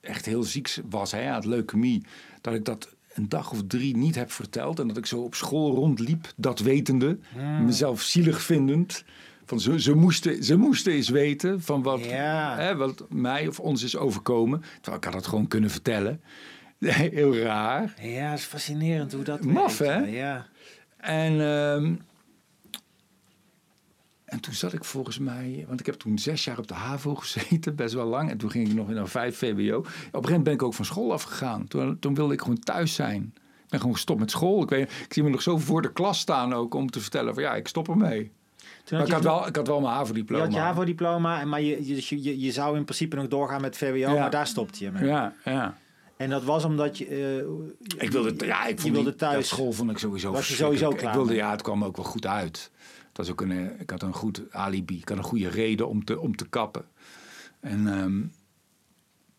echt 0.00 0.26
heel 0.26 0.42
ziek 0.42 0.76
was. 0.90 1.10
Hij 1.12 1.26
had 1.26 1.44
leukemie. 1.44 2.04
Dat 2.40 2.54
ik 2.54 2.64
dat 2.64 2.94
een 3.14 3.28
dag 3.28 3.50
of 3.50 3.62
drie 3.66 3.96
niet 3.96 4.14
heb 4.14 4.30
verteld. 4.32 4.78
En 4.78 4.88
dat 4.88 4.96
ik 4.96 5.06
zo 5.06 5.20
op 5.22 5.34
school 5.34 5.74
rondliep, 5.74 6.32
dat 6.36 6.58
wetende. 6.58 7.18
Mezelf 7.64 8.00
zielig 8.02 8.42
vindend. 8.42 9.04
Van 9.50 9.60
ze, 9.60 9.80
ze, 9.80 9.94
moesten, 9.94 10.44
ze 10.44 10.56
moesten 10.56 10.92
eens 10.92 11.08
weten 11.08 11.62
van 11.62 11.82
wat, 11.82 12.04
Ja. 12.04 12.56
hè, 12.56 12.76
wat 12.76 13.04
mij 13.08 13.48
of 13.48 13.60
ons 13.60 13.82
is 13.82 13.96
overkomen. 13.96 14.62
Terwijl 14.74 14.96
ik 14.96 15.04
had 15.04 15.14
het 15.14 15.26
gewoon 15.26 15.48
kunnen 15.48 15.70
vertellen. 15.70 16.20
Heel 16.78 17.36
raar. 17.36 17.94
Ja, 18.02 18.30
het 18.30 18.38
is 18.38 18.44
fascinerend 18.44 19.12
hoe 19.12 19.24
dat 19.24 19.44
Maf, 19.44 19.78
werkt, 19.78 20.04
hè? 20.06 20.10
Ja. 20.10 20.46
En, 20.96 21.32
ehm, 21.40 21.94
en 24.24 24.40
toen 24.40 24.54
zat 24.54 24.72
ik 24.72 24.84
volgens 24.84 25.18
mij, 25.18 25.64
want 25.68 25.80
ik 25.80 25.86
heb 25.86 25.94
toen 25.94 26.18
zes 26.18 26.44
jaar 26.44 26.58
op 26.58 26.68
de 26.68 26.74
HAVO 26.74 27.14
gezeten, 27.24 27.74
best 27.76 27.94
wel 27.94 28.06
lang. 28.06 28.30
En 28.30 28.38
toen 28.38 28.50
ging 28.50 28.68
ik 28.68 28.74
nog 28.74 28.90
in 28.90 28.96
een 28.96 29.08
5 29.08 29.36
VWO. 29.36 29.76
Op 29.78 29.84
een 29.84 29.92
gegeven 29.92 30.20
moment 30.22 30.44
ben 30.44 30.52
ik 30.52 30.62
ook 30.62 30.74
van 30.74 30.84
school 30.84 31.12
afgegaan. 31.12 31.68
Toen, 31.68 31.98
toen 31.98 32.14
wilde 32.14 32.34
ik 32.34 32.40
gewoon 32.40 32.58
thuis 32.58 32.94
zijn. 32.94 33.22
Ik 33.34 33.68
ben 33.68 33.80
gewoon 33.80 33.94
gestopt 33.94 34.20
met 34.20 34.30
school. 34.30 34.62
Ik, 34.62 34.68
weet, 34.68 34.90
ik 34.90 35.12
zie 35.12 35.22
me 35.22 35.30
nog 35.30 35.42
zo 35.42 35.58
voor 35.58 35.82
de 35.82 35.92
klas 35.92 36.18
staan 36.18 36.52
ook 36.52 36.74
om 36.74 36.90
te 36.90 37.00
vertellen 37.00 37.34
van 37.34 37.42
ja, 37.42 37.54
ik 37.54 37.68
stop 37.68 37.88
ermee. 37.88 38.30
Maar 38.98 39.06
ik 39.06 39.12
had 39.12 39.22
je, 39.22 39.28
wel, 39.28 39.46
ik 39.46 39.56
had 39.56 39.66
wel 39.66 39.80
mijn 39.80 39.92
je 39.92 39.98
HAVO-diploma. 39.98 40.44
had 40.44 40.52
je 40.52 40.58
HAVO-diploma, 40.58 41.40
en 41.40 41.48
maar 41.48 41.60
je, 41.60 41.86
je, 41.86 41.94
je, 42.08 42.22
je, 42.22 42.40
je 42.40 42.52
zou 42.52 42.76
in 42.76 42.84
principe 42.84 43.16
nog 43.16 43.28
doorgaan 43.28 43.60
met 43.60 43.76
VWO, 43.76 43.96
Ja. 43.96 44.12
maar 44.12 44.30
daar 44.30 44.46
stopte 44.46 44.84
je 44.84 44.90
mee. 44.90 45.04
Ja, 45.06 45.32
ja. 45.44 45.76
En 46.16 46.30
dat 46.30 46.44
was 46.44 46.64
omdat 46.64 46.98
je... 46.98 47.06
eh, 47.96 48.02
Ik 48.04 48.10
wilde, 48.10 48.46
ja, 48.46 48.66
ik 48.66 48.76
je 48.76 48.80
vond 48.82 48.94
wilde 48.94 49.14
thuis. 49.16 49.48
school 49.48 49.72
vond 49.72 49.90
ik 49.90 49.98
sowieso 49.98 50.32
Was 50.32 50.48
je 50.48 50.54
sowieso 50.54 50.88
klaar 50.90 51.08
Ik 51.10 51.14
wilde, 51.16 51.34
ja, 51.34 51.50
het 51.50 51.62
kwam 51.62 51.84
ook 51.84 51.96
wel 51.96 52.04
goed 52.04 52.26
uit. 52.26 52.70
Het 53.08 53.16
was 53.16 53.30
ook 53.30 53.40
een, 53.40 53.50
eh, 53.50 53.80
ik 53.80 53.90
had 53.90 54.02
een 54.02 54.12
goed 54.12 54.42
alibi. 54.50 54.96
Ik 54.98 55.08
had 55.08 55.18
een 55.18 55.24
goede 55.24 55.48
reden 55.48 55.88
om 55.88 56.04
te, 56.04 56.20
om 56.20 56.36
te 56.36 56.48
kappen. 56.48 56.84
En 57.60 57.86
ehm, 57.98 58.20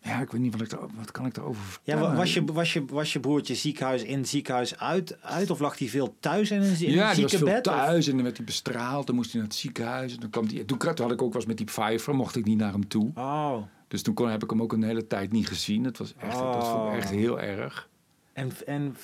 ja, 0.03 0.21
ik 0.21 0.31
weet 0.31 0.41
niet 0.41 0.51
wat, 0.57 0.61
ik 0.71 0.79
wat 0.95 1.11
kan 1.11 1.25
ik 1.25 1.33
daarover 1.33 1.61
Ja, 1.63 1.69
vertellen. 1.69 2.01
wa- 2.11 2.15
was 2.15 2.33
je, 2.33 2.45
was, 2.45 2.73
je, 2.73 2.85
was 2.85 3.13
je 3.13 3.19
broertje 3.19 3.55
ziekenhuis 3.55 4.03
in, 4.03 4.25
ziekenhuis 4.25 4.77
uit, 4.79 5.17
uit? 5.21 5.49
Of 5.49 5.59
lag 5.59 5.77
hij 5.79 5.87
veel 5.87 6.15
thuis 6.19 6.51
in 6.51 6.61
een, 6.61 6.75
zie- 6.75 6.87
in 6.87 6.93
ja, 6.93 6.99
een 7.15 7.21
was 7.21 7.31
ziekenbed? 7.31 7.63
Thuis 7.63 8.07
en 8.07 8.13
dan 8.13 8.23
werd 8.23 8.37
hij 8.37 8.45
bestraald. 8.45 9.07
Dan 9.07 9.15
moest 9.15 9.31
hij 9.31 9.39
naar 9.41 9.49
het 9.49 9.59
ziekenhuis. 9.59 10.13
En 10.13 10.19
dan 10.19 10.29
kwam 10.29 10.47
die, 10.47 10.65
toen 10.65 10.77
had 10.95 11.11
ik 11.11 11.21
ook 11.21 11.35
eens 11.35 11.45
met 11.45 11.57
die 11.57 11.65
Pfeiffer, 11.65 12.15
mocht 12.15 12.35
ik 12.35 12.45
niet 12.45 12.57
naar 12.57 12.71
hem 12.71 12.87
toe. 12.87 13.11
Oh, 13.15 13.57
Dus 13.87 14.01
toen 14.01 14.13
kon, 14.13 14.29
heb 14.29 14.43
ik 14.43 14.49
hem 14.49 14.61
ook 14.61 14.73
een 14.73 14.83
hele 14.83 15.07
tijd 15.07 15.31
niet 15.31 15.47
gezien. 15.47 15.83
Het 15.83 15.97
was 15.97 16.13
echt, 16.17 16.37
dat 16.39 16.87
ik 16.87 16.93
echt 16.97 17.11
Oh. 17.11 17.17
heel 17.17 17.39
erg. 17.39 17.89
En, 18.33 18.51
en 18.65 18.95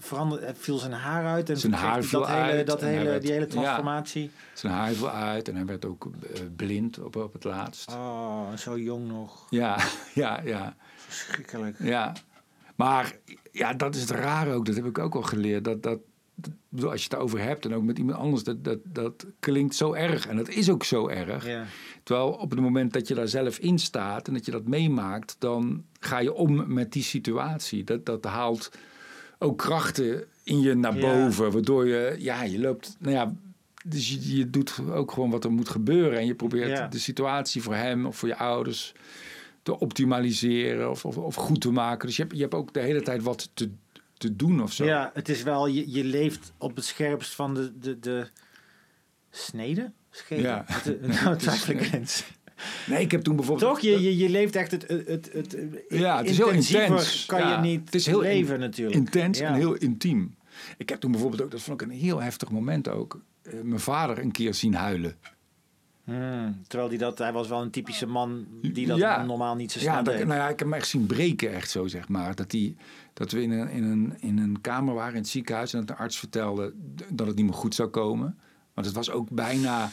veranderde, 0.00 0.54
viel 0.56 0.78
zijn 0.78 0.92
haar 0.92 1.26
uit? 1.26 1.50
En 1.50 1.56
Zijn 1.56 1.72
haar 1.72 2.02
viel 2.02 2.20
dat 2.20 2.28
hele, 2.28 2.40
uit 2.40 2.66
dat 2.66 2.80
en 2.80 2.86
hij 2.86 2.94
hele, 2.96 3.08
werd- 3.08 3.22
die 3.22 3.32
hele 3.32 3.44
ja. 3.44 3.50
transformatie? 3.50 4.30
Zijn 4.54 4.72
haar 4.72 4.92
viel 4.92 5.10
uit 5.10 5.48
en 5.48 5.54
hij 5.56 5.64
werd 5.64 5.84
ook 5.84 6.10
eh, 6.34 6.40
blind 6.56 6.98
op, 6.98 7.16
op 7.16 7.32
het 7.32 7.44
laatst. 7.44 7.90
Oh, 7.92 8.52
zo 8.56 8.78
jong 8.78 9.06
nog. 9.08 9.46
Ja, 9.50 9.78
ja, 10.14 10.40
ja. 10.44 10.76
Verschrikkelijk. 10.96 11.76
Ja, 11.78 12.12
maar 12.76 13.16
ja, 13.52 13.74
dat 13.74 13.94
is 13.94 14.00
het 14.00 14.10
rare 14.10 14.52
ook. 14.52 14.66
Dat 14.66 14.74
heb 14.76 14.84
ik 14.86 14.98
ook 14.98 15.14
al 15.14 15.22
geleerd. 15.22 15.64
Dat, 15.64 15.82
dat, 15.82 15.98
dat- 16.34 16.84
als 16.84 16.94
je 16.94 17.00
het 17.02 17.10
daarover 17.10 17.40
hebt 17.40 17.64
en 17.64 17.74
ook 17.74 17.82
met 17.82 17.98
iemand 17.98 18.18
anders, 18.18 18.42
dat, 18.42 18.64
dat, 18.64 18.78
dat 18.84 19.26
klinkt 19.40 19.74
zo 19.74 19.92
erg. 19.92 20.26
En 20.26 20.36
dat 20.36 20.48
is 20.48 20.70
ook 20.70 20.84
zo 20.84 21.08
erg. 21.08 21.46
Ja. 21.46 21.64
Terwijl 22.02 22.28
op 22.28 22.50
het 22.50 22.60
moment 22.60 22.92
dat 22.92 23.08
je 23.08 23.14
daar 23.14 23.28
zelf 23.28 23.58
in 23.58 23.78
staat 23.78 24.26
en 24.28 24.34
dat 24.34 24.44
je 24.44 24.50
dat 24.50 24.66
meemaakt, 24.66 25.36
dan 25.38 25.84
ga 26.00 26.18
je 26.18 26.32
om 26.34 26.72
met 26.74 26.92
die 26.92 27.02
situatie. 27.02 27.84
Dat, 27.84 28.06
dat 28.06 28.24
haalt 28.24 28.70
ook 29.38 29.58
krachten 29.58 30.24
in 30.42 30.60
je 30.60 30.74
naar 30.74 30.96
Ja. 30.96 31.00
boven, 31.00 31.52
waardoor 31.52 31.86
je, 31.86 32.16
ja, 32.18 32.42
je 32.42 32.58
loopt, 32.58 32.96
nou 32.98 33.14
ja. 33.14 33.32
Dus 33.84 34.08
je, 34.10 34.36
je 34.36 34.50
doet 34.50 34.78
ook 34.90 35.12
gewoon 35.12 35.30
wat 35.30 35.44
er 35.44 35.52
moet 35.52 35.68
gebeuren. 35.68 36.18
En 36.18 36.26
je 36.26 36.34
probeert 36.34 36.68
Ja. 36.78 36.86
de 36.86 36.98
situatie 36.98 37.62
voor 37.62 37.74
hem 37.74 38.06
of 38.06 38.16
voor 38.16 38.28
je 38.28 38.36
ouders 38.36 38.92
te 39.62 39.78
optimaliseren 39.78 40.90
of, 40.90 41.04
of, 41.04 41.16
of 41.18 41.34
goed 41.34 41.60
te 41.60 41.70
maken. 41.70 42.06
Dus 42.06 42.16
je 42.16 42.22
hebt, 42.22 42.34
je 42.34 42.40
hebt 42.42 42.54
ook 42.54 42.72
de 42.74 42.80
hele 42.80 43.02
tijd 43.02 43.22
wat 43.22 43.50
te, 43.54 43.70
te 44.18 44.36
doen 44.36 44.62
of 44.62 44.72
zo. 44.72 44.84
ja, 44.84 45.10
het 45.14 45.28
is 45.28 45.42
wel, 45.42 45.66
je, 45.66 45.90
je 45.90 46.04
leeft 46.04 46.52
op 46.58 46.76
het 46.76 46.84
scherpst 46.84 47.34
van 47.34 47.54
de, 47.54 47.78
de, 47.78 47.98
de 47.98 48.26
snede? 49.30 49.92
Ja. 50.28 50.62
Het- 50.66 50.84
het- 50.84 51.06
Nou, 51.22 51.36
twijfel 51.36 51.74
ik 51.74 51.92
eens. 51.92 52.24
Nee, 52.86 53.00
ik 53.02 53.10
heb 53.10 53.22
toen 53.22 53.36
bijvoorbeeld... 53.36 53.70
Toch? 53.70 53.80
Je, 53.80 54.02
je, 54.02 54.16
je 54.16 54.28
leeft 54.28 54.56
echt 54.56 54.70
het, 54.70 54.88
het, 54.88 55.06
het, 55.06 55.32
het 55.32 55.84
Ja, 55.88 56.16
het 56.18 56.28
is 56.28 56.36
heel 56.36 56.50
intens. 56.50 57.26
kan 57.26 57.38
Ja, 57.40 57.54
je 57.54 57.60
niet 57.60 57.84
het 57.84 57.94
is 57.94 58.06
heel 58.06 58.20
leven 58.20 58.54
in- 58.54 58.60
natuurlijk. 58.60 58.96
Intens 58.96 59.38
Ja. 59.38 59.46
en 59.48 59.54
heel 59.54 59.74
intiem. 59.74 60.34
Ik 60.76 60.88
heb 60.88 61.00
toen 61.00 61.10
bijvoorbeeld 61.10 61.42
ook, 61.42 61.50
dat 61.50 61.60
vond 61.60 61.80
ik 61.80 61.88
een 61.88 61.94
heel 61.96 62.20
heftig 62.22 62.50
moment 62.50 62.88
ook, 62.88 63.20
eh, 63.42 63.52
mijn 63.62 63.80
vader 63.80 64.18
een 64.18 64.30
keer 64.32 64.54
zien 64.54 64.74
huilen. 64.74 65.16
Hmm, 66.04 66.62
terwijl 66.66 66.88
hij 66.90 66.98
dat, 66.98 67.18
hij 67.18 67.32
was 67.32 67.48
wel 67.48 67.62
een 67.62 67.70
typische 67.70 68.06
man 68.06 68.46
die 68.72 68.86
dat 68.86 68.98
Ja. 68.98 69.24
normaal 69.24 69.54
niet 69.56 69.72
zo 69.72 69.78
snel 69.78 69.92
Ja, 69.92 70.02
dat, 70.02 70.16
deed. 70.16 70.26
nou 70.26 70.38
ja, 70.38 70.44
ik 70.48 70.58
heb 70.58 70.68
hem 70.68 70.72
echt 70.72 70.86
zien 70.88 71.06
breken, 71.06 71.52
echt 71.52 71.70
zo 71.70 71.86
zeg 71.86 72.08
maar. 72.08 72.34
Dat, 72.34 72.50
die, 72.50 72.76
dat 73.12 73.30
we 73.32 73.42
in 73.42 73.50
een, 73.50 73.68
in, 73.68 73.82
een, 73.84 74.14
in 74.20 74.38
een 74.38 74.60
kamer 74.60 74.94
waren 74.94 75.12
in 75.14 75.18
het 75.20 75.28
ziekenhuis 75.28 75.72
en 75.72 75.78
dat 75.78 75.88
de 75.88 76.02
arts 76.02 76.18
vertelde 76.18 76.72
dat 77.08 77.26
het 77.26 77.36
niet 77.36 77.44
meer 77.44 77.54
goed 77.54 77.74
zou 77.74 77.88
komen. 77.88 78.38
Want 78.74 78.86
het 78.86 78.96
was 78.96 79.10
ook 79.10 79.30
bijna 79.30 79.90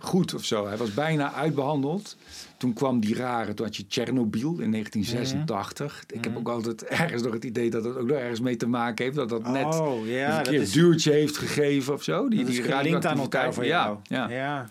goed 0.00 0.34
of 0.34 0.44
zo. 0.44 0.66
Hij 0.66 0.76
was 0.76 0.94
bijna 0.94 1.32
uitbehandeld. 1.32 2.16
Toen 2.56 2.72
kwam 2.72 3.00
die 3.00 3.14
rare, 3.14 3.54
toen 3.54 3.66
had 3.66 3.76
je 3.76 3.86
Tsjernobyl 3.86 4.58
in 4.58 4.70
1986. 4.70 6.04
Ik 6.06 6.24
heb 6.24 6.36
ook 6.36 6.48
altijd 6.48 6.84
ergens 7.02 7.22
nog 7.22 7.32
het 7.32 7.44
idee 7.44 7.70
dat 7.70 7.84
het 7.84 7.96
ook 7.96 8.06
nog 8.06 8.16
ergens 8.16 8.40
mee 8.40 8.56
te 8.56 8.66
maken 8.66 9.04
heeft. 9.04 9.16
Dat 9.16 9.28
dat 9.28 9.48
net 9.48 9.64
oh, 9.64 10.06
ja, 10.06 10.22
een 10.22 10.26
dat 10.26 10.34
verkeerd 10.34 10.62
is, 10.62 10.72
duwtje 10.72 11.12
heeft 11.12 11.36
gegeven 11.36 11.94
of 11.94 12.02
zo. 12.02 12.28
Die, 12.28 12.44
dat 12.44 12.48
die 12.48 12.62
gelinkt 12.62 13.06
aan 13.06 13.18
elkaar 13.18 13.54
voor 13.54 13.66
jou. 13.66 13.98
Ja, 14.02 14.28
ja. 14.28 14.36
ja. 14.36 14.68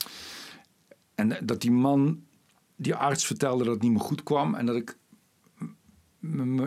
En 1.16 1.38
dat 1.44 1.62
die 1.62 1.72
man, 1.72 2.24
die 2.76 2.96
arts 2.96 3.26
vertelde 3.26 3.64
dat 3.64 3.74
het 3.74 3.84
niet 3.84 3.92
meer 3.92 4.02
goed 4.02 4.24
kwam. 4.24 4.56
En 4.56 4.66
dat 4.66 4.76
ik, 4.76 4.98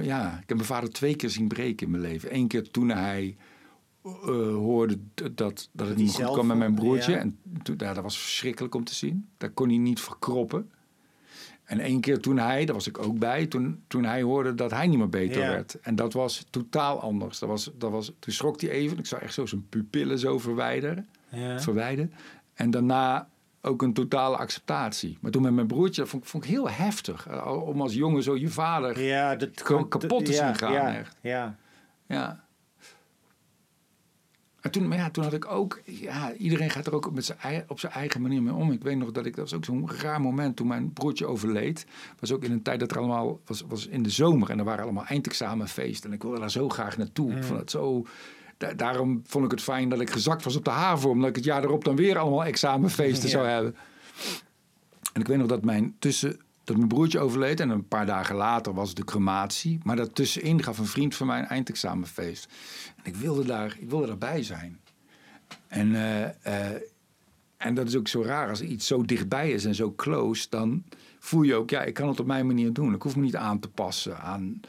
ja, 0.01 0.33
ik 0.43 0.49
heb 0.49 0.57
mijn 0.57 0.69
vader 0.69 0.91
twee 0.91 1.17
keer 1.17 1.31
zien 1.31 1.49
breken 1.49 1.87
in 1.87 1.93
mijn 1.93 2.03
leven. 2.03 2.35
Eén 2.35 2.49
keer 2.49 2.71
toen 2.71 2.89
hij 2.89 3.37
eh, 4.05 4.11
hoorde 4.55 4.99
dat, 5.35 5.69
dat 5.73 5.89
het 5.89 5.97
niet 5.97 6.15
goed 6.15 6.33
kwam 6.33 6.47
met 6.47 6.57
mijn 6.57 6.75
broertje. 6.75 7.13
ja. 7.13 7.19
En 7.19 7.39
toen, 7.63 7.75
ja, 7.79 7.93
dat 7.95 8.03
was 8.03 8.19
verschrikkelijk 8.19 8.75
om 8.75 8.85
te 8.85 8.95
zien. 8.95 9.29
Daar 9.39 9.51
kon 9.51 9.69
hij 9.69 9.79
niet 9.79 10.01
verkroppen. 10.01 10.71
En 11.65 11.81
één 11.81 12.01
keer 12.01 12.21
toen 12.21 12.39
hij, 12.39 12.65
daar 12.65 12.75
was 12.75 12.87
ik 12.87 12.99
ook 12.99 13.19
bij, 13.19 13.47
toen, 13.47 13.83
toen 13.87 14.05
hij 14.05 14.23
hoorde 14.23 14.55
dat 14.55 14.71
hij 14.71 14.87
niet 14.87 14.99
meer 14.99 15.09
beter 15.09 15.43
Ja. 15.43 15.49
werd. 15.49 15.81
En 15.81 15.97
dat 15.97 16.13
was 16.13 16.47
totaal 16.51 17.01
anders. 17.01 17.39
Dat 17.39 17.49
was, 17.49 17.71
dat 17.79 17.91
was, 17.91 18.13
toen 18.19 18.33
schrok 18.33 18.61
hij 18.61 18.71
even. 18.71 18.99
Ik 18.99 19.07
zag 19.07 19.21
echt 19.21 19.35
zo 19.35 19.47
zijn 19.47 19.67
pupillen 19.69 20.19
zo 20.19 20.39
verwijderen 20.39 21.09
verwijderen. 21.59 22.13
En 22.55 22.71
daarna 22.71 23.29
ook 23.61 23.83
een 23.83 23.93
totale 23.93 24.37
acceptatie. 24.37 25.19
Maar 25.21 25.31
toen 25.31 25.43
met 25.43 25.53
mijn 25.53 25.67
broertje, 25.67 26.01
dat 26.01 26.11
vond, 26.11 26.23
ik- 26.23 26.29
vond 26.29 26.45
ik 26.45 26.51
heel 26.51 26.71
heftig. 26.71 27.27
Eh, 27.27 27.67
Om 27.67 27.81
als 27.81 27.95
jongen 27.95 28.23
zo 28.23 28.37
je 28.37 28.49
vader... 28.49 29.03
Ja, 29.03 29.37
dat 29.37 29.63
kapot 29.63 30.25
te 30.25 30.33
zien 30.33 30.55
gaan, 30.55 30.73
Ja, 30.73 30.95
echt. 30.95 31.17
ja. 31.21 31.57
En 34.63 34.71
toen, 34.71 34.89
maar 34.89 34.99
ja, 34.99 35.11
toen 35.11 35.25
had 35.25 35.33
ik 35.33 35.51
ook... 35.51 35.81
Ja, 35.85 36.33
iedereen 36.35 36.71
gaat 36.71 36.87
er 36.87 36.95
ook 36.95 37.13
met 37.13 37.25
zijn, 37.25 37.65
op 37.69 37.81
zijn 37.81 37.93
eigen 37.93 38.23
manier 38.23 38.43
mee 38.43 38.55
om. 38.55 38.73
Ik 38.73 38.83
weet 38.83 38.97
nog 38.97 39.11
dat 39.13 39.27
ik... 39.27 39.37
Dat 39.37 39.45
was 39.51 39.55
ook 39.55 39.65
zo'n 39.65 39.91
raar 39.91 40.21
moment 40.21 40.57
toen 40.57 40.67
mijn 40.67 40.93
broertje 40.93 41.27
overleed. 41.27 41.87
was 42.19 42.33
ook 42.33 42.45
in 42.45 42.53
een 42.53 42.63
tijd 42.63 42.81
dat 42.81 42.91
er 42.91 42.99
allemaal... 42.99 43.41
Was, 43.47 43.65
was 43.69 43.87
in 43.87 44.03
de 44.03 44.11
zomer 44.11 44.51
en 44.51 44.59
er 44.59 44.65
waren 44.65 44.85
allemaal 44.85 45.05
eindexamenfeesten. 45.05 46.11
En 46.11 46.17
ik 46.17 46.23
wilde 46.23 46.39
daar 46.41 46.51
zo 46.51 46.69
graag 46.69 46.97
naartoe. 46.97 47.33
Ik 47.37 47.45
vond 47.45 47.59
het 47.61 47.71
zo... 47.71 48.07
da- 48.57 48.73
daarom 48.75 49.21
vond 49.27 49.45
ik 49.45 49.51
het 49.51 49.63
fijn 49.63 49.89
dat 49.89 50.01
ik 50.01 50.11
gezakt 50.11 50.45
was 50.45 50.57
op 50.57 50.65
de 50.65 50.71
haven. 50.71 51.11
Omdat 51.11 51.29
ik 51.29 51.37
het 51.37 51.45
jaar 51.45 51.63
erop 51.65 51.85
dan 51.85 51.97
weer 51.97 52.19
allemaal 52.19 52.45
examenfeesten 52.45 53.25
Ja. 53.29 53.35
zou 53.35 53.47
hebben. 53.47 53.77
En 55.13 55.21
ik 55.21 55.27
weet 55.27 55.39
nog 55.39 55.47
dat 55.47 55.65
mijn 55.65 55.95
tussen 55.99 56.41
mijn 56.77 56.89
broertje 56.89 57.19
overleed 57.19 57.61
en 57.61 57.71
een 57.71 57.89
paar 57.89 58.07
dagen 58.07 58.37
later 58.37 58.75
was 58.75 58.95
de 58.95 59.05
crematie. 59.05 59.81
Maar 59.83 59.97
daartussenin 59.97 60.63
gaf 60.63 60.79
een 60.79 60.87
vriend 60.87 61.15
van 61.15 61.27
mij 61.27 61.39
een 61.39 61.47
eindexamenfeest. 61.47 62.49
En 62.97 63.03
ik 63.05 63.17
wilde 63.17 63.45
daar, 63.45 63.77
ik 63.79 63.91
wilde 63.91 64.07
daarbij 64.07 64.43
zijn. 64.43 64.81
En, 65.69 65.95
eh, 65.95 66.73
eh, 66.73 66.81
en 67.57 67.75
dat 67.75 67.89
is 67.89 67.97
ook 67.97 68.09
zo 68.09 68.23
raar 68.23 68.49
als 68.49 68.61
iets 68.61 68.87
zo 68.87 69.05
dichtbij 69.05 69.51
is 69.51 69.65
en 69.65 69.75
zo 69.75 69.93
close, 69.97 70.47
dan 70.51 70.85
voel 71.19 71.43
je 71.43 71.55
ook, 71.55 71.71
ja, 71.71 71.83
ik 71.83 71.95
kan 71.95 72.09
het 72.09 72.21
op 72.21 72.27
mijn 72.27 72.47
manier 72.47 72.73
doen. 72.73 72.95
Ik 72.95 73.03
hoef 73.03 73.17
me 73.17 73.23
niet 73.23 73.37
aan 73.37 73.59
te 73.59 73.69
passen 73.69 74.21
aan. 74.21 74.61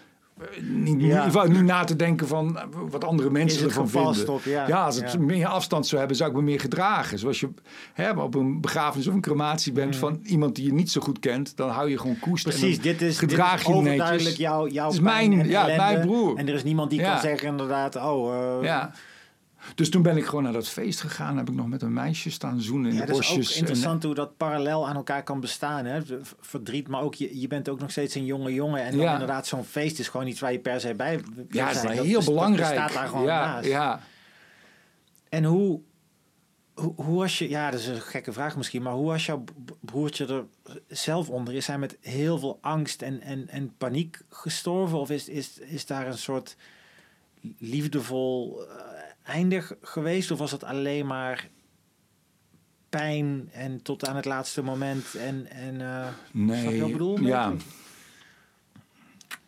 Eh, 0.52 0.62
Niet, 0.64 1.02
Ja. 1.02 1.26
niet, 1.26 1.48
niet 1.50 1.64
na 1.64 1.84
te 1.84 1.96
denken 1.96 2.28
van 2.28 2.58
eh, 2.58 2.64
wat 2.90 3.04
andere 3.04 3.30
mensen 3.30 3.58
Is 3.60 3.64
het 3.66 3.84
ervan 3.84 4.14
vinden. 4.16 4.34
op, 4.34 4.44
ja. 4.44 4.86
als 4.86 4.98
ik 4.98 5.08
Ja. 5.08 5.20
meer 5.20 5.48
afstand 5.48 5.86
zou 5.88 6.00
hebben, 6.00 6.18
zou 6.18 6.30
ik 6.30 6.36
me 6.36 6.42
meer 6.42 6.60
gedragen. 6.60 7.20
Zoals 7.20 7.40
je 7.40 7.50
hè, 7.94 8.10
op 8.12 8.36
een 8.36 8.62
begrafenis 8.62 9.08
of 9.08 9.14
een 9.14 9.22
crematie 9.22 9.72
bent 9.72 9.96
van 9.96 10.20
iemand 10.24 10.56
die 10.56 10.66
je 10.66 10.74
niet 10.74 10.92
zo 10.92 11.02
goed 11.02 11.20
kent, 11.20 11.58
dan 11.58 11.70
hou 11.70 11.90
je 11.90 11.98
gewoon 12.00 12.20
koest. 12.20 12.46
en. 12.46 12.52
Precies, 12.52 12.76
dan 12.76 12.84
dit 12.84 13.02
is, 13.02 13.18
dit 13.18 13.30
gedraag 13.30 13.60
is 13.60 13.66
je 13.68 13.74
overduidelijk 13.74 14.18
netjes. 14.20 14.36
jouw, 14.38 14.68
jouw 14.68 14.86
Het 14.86 14.94
is 14.94 15.00
mijn- 15.00 15.40
en 15.40 15.48
ja, 15.50 15.66
mijn 15.66 16.00
broer. 16.00 16.38
En 16.38 16.48
er 16.48 16.54
is 16.54 16.64
niemand 16.64 16.90
die 16.90 17.02
kan 17.02 17.20
zeggen 17.20 17.48
inderdaad, 17.48 17.96
oh... 17.96 18.34
eh, 18.34 18.64
Ja. 18.64 18.92
Dus 19.76 19.90
toen 19.90 20.02
ben 20.02 20.18
ik 20.18 20.26
gewoon 20.26 20.44
naar 20.44 20.54
dat 20.54 20.68
feest 20.70 21.02
gegaan. 21.02 21.38
Heb 21.38 21.50
ik 21.50 21.56
nog 21.56 21.68
met 21.68 21.82
een 21.82 21.94
meisje 21.94 22.32
staan 22.32 22.62
zoenen 22.62 22.90
in 22.92 22.96
Ja, 22.98 23.06
de 23.06 23.12
dat 23.12 23.20
is 23.22 23.30
ook 23.30 23.36
bosjes. 23.38 23.58
interessant 23.58 24.04
hoe 24.04 24.14
dat 24.14 24.38
parallel 24.38 24.88
aan 24.88 24.96
elkaar 24.96 25.24
kan 25.24 25.40
bestaan. 25.40 25.86
Hè? 25.86 26.00
Verdriet, 26.40 26.88
maar 26.88 27.02
ook 27.02 27.16
je, 27.16 27.40
je 27.40 27.48
bent 27.48 27.70
ook 27.70 27.80
nog 27.80 27.92
steeds 27.92 28.16
een 28.16 28.26
jonge 28.26 28.54
jongen. 28.54 28.84
En 28.84 28.92
dan 28.92 29.00
Ja. 29.00 29.12
inderdaad, 29.12 29.48
zo'n 29.48 29.64
feest 29.64 30.00
is 30.00 30.08
gewoon 30.08 30.28
iets 30.28 30.40
waar 30.40 30.52
je 30.52 30.60
per 30.60 30.80
se 30.80 30.94
bij 30.94 31.20
ja, 31.50 31.66
dat 31.66 31.76
is 31.76 31.82
Dat 31.82 31.92
heel 31.92 32.14
dat 32.14 32.26
belangrijk. 32.26 32.70
bestaat 32.76 32.94
daar 32.94 33.08
gewoon 33.08 33.26
ja, 33.26 33.46
naast. 33.46 33.68
ja. 33.68 34.00
En 35.30 35.44
hoe, 35.44 35.80
hoe, 36.74 36.94
hoe 36.96 37.18
was 37.18 37.38
je, 37.38 37.50
ja, 37.50 37.72
dat 37.72 37.80
is 37.80 37.88
een 37.88 38.02
gekke 38.02 38.34
vraag 38.34 38.58
misschien, 38.58 38.82
maar 38.82 38.94
hoe 38.94 39.06
was 39.08 39.26
jouw 39.26 39.44
broertje 39.80 40.26
er 40.26 40.46
zelf 40.88 41.30
onder? 41.30 41.54
Is 41.54 41.68
hij 41.68 41.78
met 41.78 41.98
heel 42.02 42.38
veel 42.38 42.58
angst 42.62 43.02
en, 43.02 43.22
en, 43.22 43.48
en 43.50 43.74
paniek 43.78 44.20
gestorven? 44.30 44.98
Of 45.00 45.10
is, 45.10 45.30
is, 45.30 45.60
is 45.60 45.86
daar 45.86 46.08
een 46.08 46.18
soort 46.18 46.56
liefdevol 47.58 48.62
eh, 49.24 49.34
einde 49.34 49.62
g- 49.62 49.74
geweest? 49.82 50.32
Of 50.32 50.38
was 50.40 50.52
het 50.52 50.64
alleen 50.64 51.06
maar 51.08 51.50
pijn 52.90 53.50
en 53.52 53.82
tot 53.82 54.08
aan 54.08 54.16
het 54.16 54.26
laatste 54.26 54.62
moment? 54.62 55.16
En, 55.16 55.48
en, 55.52 55.82
eh, 55.82 56.08
Nee. 56.32 56.64
Wat 56.80 56.88
ik 56.88 56.92
bedoel? 56.94 57.20
Ja. 57.20 57.54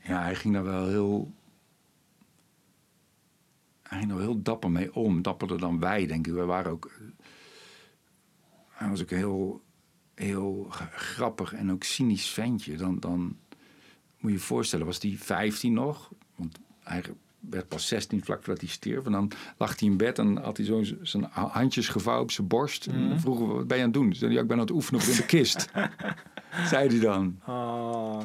ja, 0.02 0.22
hij 0.22 0.36
ging 0.36 0.54
daar 0.54 0.64
wel 0.64 0.88
heel... 0.88 1.34
Hij 3.84 3.98
ging 4.00 4.12
er 4.12 4.18
wel 4.18 4.26
heel 4.26 4.42
dapper 4.42 4.72
mee 4.72 4.94
om. 4.96 5.22
Dapperder 5.22 5.60
dan 5.60 5.80
wij, 5.80 6.06
denk 6.08 6.28
ik. 6.28 6.34
We 6.34 6.46
waren 6.46 6.72
ook... 6.72 6.92
Hij 8.70 8.90
was 8.90 9.02
ook 9.02 9.10
heel, 9.10 9.62
heel 10.16 10.68
grappig 10.96 11.54
en 11.54 11.72
ook 11.72 11.84
cynisch 11.84 12.30
ventje. 12.30 12.76
Dan, 12.78 13.00
dan 13.00 13.20
moet 14.20 14.32
je 14.32 14.38
je 14.38 14.44
voorstellen, 14.44 14.86
was 14.86 15.02
hij 15.02 15.16
15 15.20 15.74
nog? 15.74 16.12
Want 16.36 16.60
hij 16.84 17.04
werd 17.50 17.68
pas 17.68 17.88
16 17.88 18.24
vlak 18.24 18.44
voordat 18.44 18.62
hij 18.62 18.70
stierf. 18.70 19.06
En 19.06 19.12
dan 19.12 19.32
lag 19.58 19.80
hij 19.80 19.90
in 19.90 19.98
bed 19.98 20.20
en 20.20 20.38
had 20.38 20.58
hij 20.58 20.66
zo 20.66 20.84
zijn 21.02 21.24
handjes 21.32 21.88
gevouwen 21.88 22.24
op 22.24 22.32
zijn 22.32 22.48
borst. 22.48 22.86
En 22.86 23.10
dan 23.10 23.20
vroegen 23.20 23.48
we, 23.48 23.54
wat 23.54 23.68
ben 23.68 23.78
je 23.78 23.84
aan 23.84 23.90
het 23.90 24.00
doen? 24.00 24.14
Zei 24.14 24.26
hij, 24.26 24.36
ja, 24.36 24.42
ik 24.42 24.48
ben 24.48 24.58
aan 24.58 24.64
het 24.64 24.76
oefenen 24.76 25.02
op 25.02 25.08
in 25.08 25.16
de 25.16 25.26
kist. 25.36 25.70
zei 26.66 26.88
hij 26.88 27.00
dan. 27.00 27.40
oh, 27.48 28.22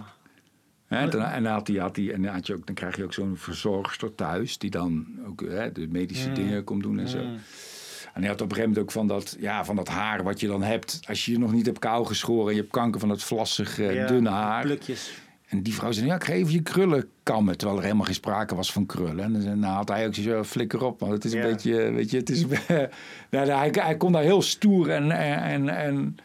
en 0.88 1.10
dan, 1.10 1.22
en 1.22 1.42
dan 1.42 1.52
had 1.52 1.66
hij, 1.66 1.76
had 1.76 1.96
hij, 1.96 2.12
en 2.12 2.22
dan, 2.22 2.32
had 2.32 2.46
je 2.46 2.54
ook, 2.54 2.66
dan 2.66 2.74
krijg 2.74 2.96
je 2.96 3.04
ook 3.04 3.12
zo'n 3.12 3.36
verzorgster 3.36 4.14
thuis... 4.14 4.58
die 4.58 4.70
dan 4.70 5.06
ook 5.26 5.40
hè, 5.40 5.72
de 5.72 5.88
medische 5.88 6.32
dingen 6.32 6.64
komt 6.64 6.82
doen 6.82 6.98
en 6.98 7.08
zo. 7.08 7.18
En 7.18 8.20
hij 8.20 8.26
had 8.28 8.40
op 8.40 8.50
een 8.50 8.56
gegeven 8.56 8.68
moment 8.68 8.78
ook 8.78 8.90
van 8.90 9.06
dat, 9.06 9.36
ja, 9.40 9.64
van 9.64 9.76
dat 9.76 9.88
haar 9.88 10.22
wat 10.22 10.40
je 10.40 10.46
dan 10.46 10.62
hebt... 10.62 11.00
als 11.08 11.24
je 11.24 11.32
je 11.32 11.38
nog 11.38 11.52
niet 11.52 11.66
hebt 11.66 11.78
kou 11.78 12.06
geschoren... 12.06 12.48
en 12.48 12.54
je 12.54 12.60
hebt 12.60 12.72
kanker 12.72 13.00
van 13.00 13.08
dat 13.08 13.22
vlassige, 13.22 13.82
ja, 13.82 14.06
dunne 14.06 14.28
haar... 14.28 14.62
Plukjes. 14.62 15.12
En 15.50 15.62
die 15.62 15.74
vrouw 15.74 15.92
zei, 15.92 16.06
ja, 16.06 16.14
ik 16.14 16.24
ga 16.24 16.32
even 16.32 16.52
je 16.52 16.62
krullen 16.62 17.08
kammen. 17.22 17.56
Terwijl 17.56 17.78
er 17.78 17.84
helemaal 17.84 18.06
geen 18.06 18.14
sprake 18.14 18.54
was 18.54 18.72
van 18.72 18.86
krullen. 18.86 19.24
En 19.24 19.60
dan 19.60 19.62
had 19.62 19.88
hij 19.88 20.06
ook 20.06 20.14
zo 20.14 20.44
flikker 20.44 20.84
op. 20.84 21.00
Want 21.00 21.12
het 21.12 21.24
is 21.24 21.32
een 21.32 21.40
Ja. 21.40 21.46
beetje, 21.46 21.90
weet 21.92 22.10
je, 22.10 22.16
het 22.16 22.30
is... 22.30 22.44
nou, 23.30 23.48
hij, 23.50 23.68
hij 23.72 23.96
kon 23.96 24.12
daar 24.12 24.22
heel 24.22 24.42
stoer 24.42 24.90
en, 24.90 25.10
en, 25.42 25.68
en 25.68 26.16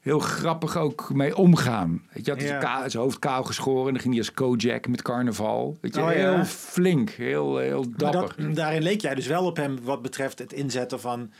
heel 0.00 0.18
grappig 0.18 0.76
ook 0.76 1.14
mee 1.14 1.36
omgaan. 1.36 2.02
Weet 2.12 2.24
je, 2.24 2.30
had 2.30 2.40
Ja. 2.40 2.46
zijn 2.46 2.60
ka- 2.60 2.88
zijn 2.88 3.02
hoofd 3.02 3.18
kaal 3.18 3.44
geschoren. 3.44 3.86
En 3.86 3.92
dan 3.92 4.02
ging 4.02 4.14
hij 4.14 4.22
als 4.22 4.32
Kojak 4.32 4.88
met 4.88 5.02
carnaval. 5.02 5.76
Weet 5.80 5.94
je, 5.94 6.00
Oh, 6.02 6.12
ja. 6.12 6.34
heel 6.34 6.44
flink, 6.44 7.10
heel, 7.10 7.56
heel 7.58 7.84
dapper. 7.96 8.34
dat, 8.46 8.54
daarin 8.56 8.82
leek 8.82 9.00
jij 9.00 9.14
dus 9.14 9.26
wel 9.26 9.44
op 9.44 9.56
hem 9.56 9.78
wat 9.82 10.02
betreft 10.02 10.38
het 10.38 10.52
inzetten 10.52 11.00
van... 11.00 11.30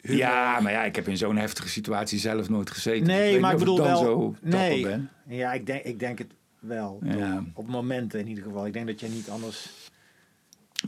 humor. 0.00 0.18
Ja, 0.20 0.60
maar 0.60 0.72
ja, 0.72 0.84
ik 0.84 0.96
heb 0.96 1.08
in 1.08 1.16
zo'n 1.16 1.36
heftige 1.36 1.68
situatie 1.68 2.18
zelf 2.18 2.48
nooit 2.48 2.70
gezeten. 2.70 3.06
Nee, 3.06 3.32
weet 3.32 3.40
maar 3.40 3.52
ik 3.52 3.58
bedoel 3.58 3.82
wel... 3.82 4.34
nee. 4.40 4.82
ben. 4.82 5.10
Ja, 5.28 5.52
ik 5.52 5.66
denk, 5.66 5.82
ik 5.84 5.98
denk 5.98 6.18
het 6.18 6.32
wel. 6.66 7.00
Ja. 7.04 7.44
Op 7.54 7.66
momenten 7.68 8.20
in 8.20 8.26
ieder 8.28 8.44
geval. 8.44 8.66
Ik 8.66 8.72
denk 8.72 8.86
dat 8.86 9.00
je 9.00 9.08
niet 9.08 9.28
anders 9.30 9.70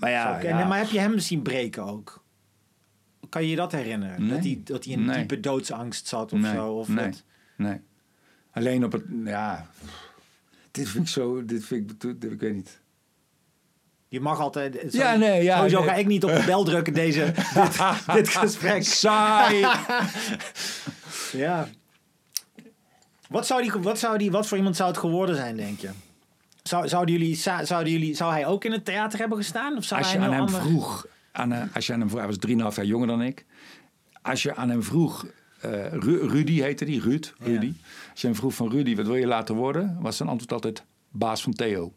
Maar 0.00 0.10
ja. 0.10 0.66
Maar 0.66 0.78
heb 0.78 0.88
je 0.88 0.98
hem 0.98 1.18
zien 1.18 1.42
breken 1.42 1.84
ook? 1.84 2.24
Kan 3.28 3.42
je 3.42 3.48
je 3.50 3.56
dat 3.56 3.72
herinneren? 3.72 4.20
Nee. 4.26 4.30
Dat, 4.34 4.44
hij, 4.44 4.60
dat 4.64 4.84
hij 4.84 4.92
in 4.92 5.04
Nee. 5.04 5.16
diepe 5.16 5.40
doodsangst 5.40 6.06
zat 6.08 6.32
of 6.32 6.40
zo? 6.54 6.72
Of 6.72 6.88
nee. 6.88 7.04
dat- 7.04 7.22
Nee. 7.56 7.80
Alleen 8.50 8.84
op 8.84 8.92
het, 8.92 9.02
ja. 9.24 9.66
Dit 10.70 10.88
vind 10.88 11.04
ik 11.04 11.10
zo, 11.10 11.44
dit 11.44 11.64
vind 11.64 12.04
ik, 12.04 12.22
ik 12.24 12.40
weet 12.40 12.54
niet. 12.54 12.80
Je 14.08 14.20
mag 14.20 14.40
altijd... 14.40 14.82
zo- 14.90 14.98
Ja, 14.98 15.14
nee, 15.16 15.42
ja, 15.42 15.56
Sowieso 15.56 15.78
nee. 15.80 15.88
ga 15.88 15.94
ik 15.94 16.06
niet 16.06 16.24
op 16.24 16.30
de 16.30 16.42
bel 16.46 16.64
drukken 16.64 16.92
deze, 16.94 17.24
dit, 17.54 18.14
dit 18.14 18.28
gesprek. 18.28 18.82
Saai. 18.84 19.60
Ja. 21.32 21.68
Wat, 23.28 23.46
zou 23.46 23.62
die, 23.62 23.72
wat, 23.72 23.98
zou 23.98 24.18
die, 24.18 24.30
wat 24.30 24.46
voor 24.46 24.56
iemand 24.56 24.76
zou 24.76 24.88
het 24.88 24.98
geworden 24.98 25.36
zijn, 25.36 25.56
denk 25.56 25.78
je? 25.80 25.90
Zou, 26.62 26.88
zouden 26.88 27.14
jullie, 27.18 27.34
zou, 27.36 27.66
zouden 27.66 27.92
jullie, 27.92 28.14
zou 28.14 28.32
hij 28.32 28.46
ook 28.46 28.64
in 28.64 28.72
het 28.72 28.84
theater 28.84 29.18
hebben 29.18 29.38
gestaan? 29.38 29.76
Of 29.76 29.84
zou 29.84 30.00
Als 30.00 30.12
je 30.12 30.18
aan 30.18 30.32
hem 30.32 30.40
ander- 30.40 30.60
vroeg, 30.60 31.06
aan, 31.32 31.52
eh, 31.52 31.62
als 31.74 31.86
je 31.86 31.92
aan 31.92 31.98
hem 32.00 32.08
vroeg, 32.08 32.20
hij 32.20 32.28
was 32.28 32.38
3,5 32.38 32.76
jaar 32.76 32.84
jonger 32.86 33.06
dan 33.06 33.22
ik. 33.22 33.44
Als 34.22 34.42
je 34.42 34.54
aan 34.54 34.68
hem 34.70 34.82
vroeg, 34.82 35.26
Ru- 35.90 36.26
Rudy 36.28 36.60
heette 36.60 36.84
die, 36.84 37.00
Ruud, 37.00 37.32
Ja. 37.38 37.44
Rudy. 37.46 37.72
Als 38.10 38.20
je 38.20 38.26
hem 38.26 38.36
vroeg 38.36 38.54
van 38.54 38.70
Rudy, 38.70 38.96
wat 38.96 39.06
wil 39.06 39.14
je 39.16 39.26
later 39.26 39.54
worden? 39.54 39.96
Was 40.00 40.16
zijn 40.16 40.28
antwoord 40.28 40.52
altijd 40.52 40.82
baas 41.10 41.42
van 41.42 41.52
Theo. 41.52 41.92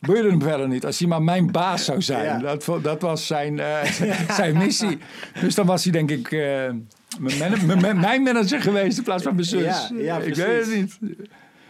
Boeide 0.00 0.28
hem 0.28 0.42
verder 0.42 0.68
niet. 0.68 0.84
Als 0.84 0.98
hij 0.98 1.08
maar 1.08 1.22
mijn 1.22 1.50
baas 1.50 1.84
zou 1.84 2.02
zijn. 2.02 2.24
Ja. 2.24 2.38
Dat, 2.38 2.82
dat 2.82 3.02
was 3.02 3.26
zijn, 3.26 3.58
eh, 3.58 3.84
zijn 4.40 4.56
missie. 4.56 4.98
Dus 5.40 5.54
dan 5.54 5.66
was 5.66 5.82
hij 5.82 5.92
denk 5.92 6.10
ik 6.10 6.32
eh, 6.32 6.38
mijn, 6.38 7.38
man- 7.38 7.66
mijn- 7.66 7.80
mijn- 7.80 8.00
mijn 8.00 8.22
manager 8.22 8.60
geweest 8.60 8.98
in 8.98 9.04
plaats 9.04 9.22
van 9.22 9.34
mijn 9.34 9.46
zus. 9.46 9.62
Ja, 9.62 9.90
ja, 9.98 10.18
ik 10.18 10.34
weet 10.34 10.66
het 10.66 10.74
niet. 10.74 10.98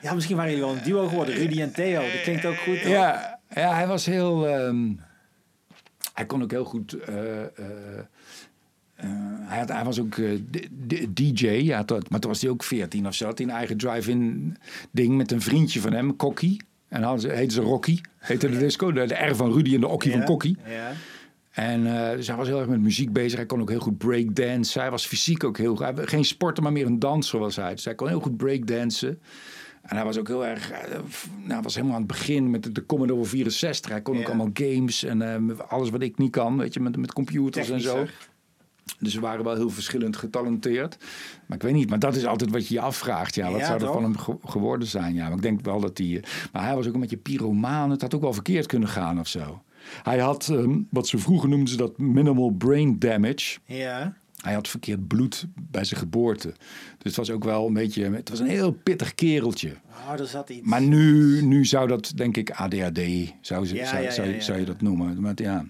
Ja, 0.00 0.14
misschien 0.14 0.36
waren 0.36 0.50
jullie 0.50 0.66
wel 0.66 0.76
een 0.76 0.82
duo 0.84 1.08
geworden. 1.08 1.34
Rudy 1.34 1.60
en 1.60 1.72
Theo. 1.72 2.00
Dat 2.00 2.22
klinkt 2.22 2.44
ook 2.44 2.56
goed. 2.56 2.78
hoor. 2.80 2.90
Ja, 2.90 3.38
ja, 3.54 3.74
hij 3.74 3.86
was 3.86 4.06
heel... 4.06 4.48
ehm, 4.48 4.86
hij 6.14 6.26
kon 6.26 6.42
ook 6.42 6.50
heel 6.50 6.64
goed... 6.64 6.92
eh, 6.92 7.14
hij, 9.44 9.58
had, 9.58 9.68
hij 9.68 9.84
was 9.84 10.00
ook 10.00 10.16
DJ, 11.08 11.46
ja, 11.48 11.84
tot, 11.84 12.10
maar 12.10 12.20
toen 12.20 12.30
was 12.30 12.40
hij 12.40 12.50
ook 12.50 12.62
14 12.62 13.06
of 13.06 13.14
zo. 13.14 13.24
Had 13.26 13.38
hij 13.38 13.46
een 13.46 13.52
eigen 13.54 13.76
drive-in 13.76 14.56
ding 14.90 15.16
met 15.16 15.32
een 15.32 15.40
vriendje 15.42 15.80
van 15.80 15.92
hem, 15.92 16.16
Kokkie. 16.16 16.60
En 16.88 17.00
dan 17.00 17.20
heette 17.30 17.54
ze 17.54 17.60
Rocky, 17.60 17.98
heette 18.18 18.50
de 18.50 18.58
disco. 18.58 18.92
De, 18.92 19.06
de 19.06 19.14
R 19.14 19.34
van 19.36 19.52
Rudy 19.52 19.74
en 19.74 19.80
de 19.80 19.88
Okkie 19.88 20.10
van 20.10 20.24
Kokkie. 20.24 20.56
Ja. 20.68 20.92
En 21.50 21.82
dus 22.16 22.26
hij 22.26 22.36
was 22.36 22.46
heel 22.46 22.58
erg 22.58 22.68
met 22.68 22.80
muziek 22.80 23.12
bezig. 23.12 23.36
Hij 23.36 23.46
kon 23.46 23.60
ook 23.60 23.68
heel 23.70 23.80
goed 23.80 23.98
breakdansen. 23.98 24.80
Hij 24.80 24.90
was 24.90 25.06
fysiek 25.06 25.44
ook 25.44 25.58
heel... 25.58 25.78
Hij, 25.78 25.92
geen 25.96 26.24
sporter, 26.24 26.62
maar 26.62 26.72
meer 26.72 26.86
een 26.86 26.98
danser 26.98 27.38
was 27.38 27.56
hij. 27.56 27.74
Dus 27.74 27.84
hij 27.84 27.94
kon 27.94 28.08
heel 28.08 28.20
goed 28.20 28.36
breakdansen. 28.36 29.20
En 29.82 29.96
hij 29.96 30.04
was 30.04 30.18
ook 30.18 30.28
heel 30.28 30.46
erg... 30.46 30.72
f- 31.10 31.28
nou, 31.38 31.52
hij 31.52 31.62
was 31.62 31.74
helemaal 31.74 31.94
aan 31.96 32.02
het 32.02 32.10
begin 32.10 32.50
met 32.50 32.62
de, 32.62 32.72
de 32.72 32.86
Commodore 32.86 33.24
64. 33.24 33.90
Hij 33.90 34.00
kon 34.02 34.14
ook 34.18 34.26
allemaal 34.26 34.50
games 34.52 35.04
en 35.04 35.22
eh, 35.22 35.58
alles 35.68 35.90
wat 35.90 36.02
ik 36.02 36.18
niet 36.18 36.30
kan. 36.30 36.56
Weet 36.58 36.74
je, 36.74 36.80
met, 36.80 36.96
met 36.96 37.12
computers 37.12 37.70
en 37.70 37.80
zo. 37.80 38.06
Dus 38.98 39.14
we 39.14 39.20
waren 39.20 39.44
wel 39.44 39.54
heel 39.54 39.70
verschillend 39.70 40.16
getalenteerd. 40.16 40.96
Maar 41.46 41.56
ik 41.56 41.62
weet 41.62 41.72
niet, 41.74 41.88
maar 41.90 41.98
dat 41.98 42.16
is 42.16 42.24
altijd 42.26 42.50
wat 42.50 42.68
je 42.68 42.74
je 42.74 42.80
afvraagt. 42.80 43.34
Ja, 43.34 43.50
wat 43.50 43.60
Ja, 43.60 43.66
zou 43.66 43.78
er 43.78 43.84
toch? 43.84 43.94
van 43.94 44.02
hem 44.02 44.18
ge- 44.18 44.36
geworden 44.44 44.88
zijn? 44.88 45.14
Ja, 45.14 45.24
maar 45.28 45.36
ik 45.36 45.42
denk 45.42 45.64
wel 45.64 45.80
dat 45.80 45.98
hij... 45.98 46.16
eh, 46.16 46.22
Maar 46.52 46.62
hij 46.64 46.74
was 46.74 46.86
ook 46.86 46.94
een 46.94 47.00
beetje 47.00 47.16
pyromaan. 47.16 47.90
Het 47.90 48.00
had 48.02 48.14
ook 48.14 48.20
wel 48.20 48.32
verkeerd 48.32 48.66
kunnen 48.66 48.88
gaan 48.88 49.20
of 49.20 49.28
zo. 49.28 49.62
Hij 50.02 50.18
had, 50.18 50.48
ehm, 50.48 50.78
wat 50.90 51.06
ze 51.08 51.18
vroeger 51.18 51.48
noemden 51.48 51.68
ze 51.68 51.76
dat 51.76 51.98
minimal 51.98 52.50
brain 52.50 52.98
damage. 52.98 53.58
Ja. 53.64 54.16
Hij 54.38 54.54
had 54.54 54.68
verkeerd 54.68 55.06
bloed 55.08 55.46
bij 55.70 55.84
zijn 55.84 56.00
geboorte. 56.00 56.48
Dus 56.48 56.56
het 57.02 57.16
was 57.16 57.30
ook 57.30 57.44
wel 57.44 57.66
een 57.66 57.72
beetje... 57.72 58.10
Het 58.10 58.28
was 58.28 58.38
een 58.38 58.46
heel 58.46 58.72
pittig 58.72 59.14
kereltje. 59.14 59.74
Oh, 59.90 60.20
er 60.20 60.26
zat 60.26 60.50
iets. 60.50 60.66
Maar 60.66 60.82
nu, 60.82 61.42
nu 61.42 61.64
zou 61.64 61.88
dat, 61.88 62.12
denk 62.14 62.36
ik, 62.36 62.50
ADHD, 62.50 63.00
zou, 63.40 63.66
ze, 63.66 63.74
Ja, 63.74 64.10
zou, 64.10 64.28
ja, 64.28 64.40
zou 64.40 64.58
je 64.58 64.64
dat 64.64 64.80
noemen. 64.80 65.20
Maar 65.20 65.32
ja, 65.34 65.64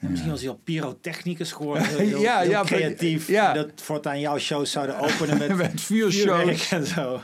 Ja, 0.00 0.08
misschien 0.08 0.30
was 0.30 0.40
hij 0.40 0.50
al 0.50 0.60
pyrotechnicus 0.64 1.52
geworden. 1.52 1.86
Heel, 1.96 2.20
Ja, 2.20 2.38
heel 2.38 2.50
ja, 2.50 2.62
creatief. 2.62 3.28
ja. 3.28 3.52
Dat 3.52 3.70
voortaan 3.74 4.20
jouw 4.20 4.38
shows 4.38 4.70
zouden 4.70 4.98
openen 4.98 5.38
met, 5.38 5.56
met 5.72 5.80
vuurshows. 5.80 6.70
en 6.72 6.86
zo. 6.86 7.20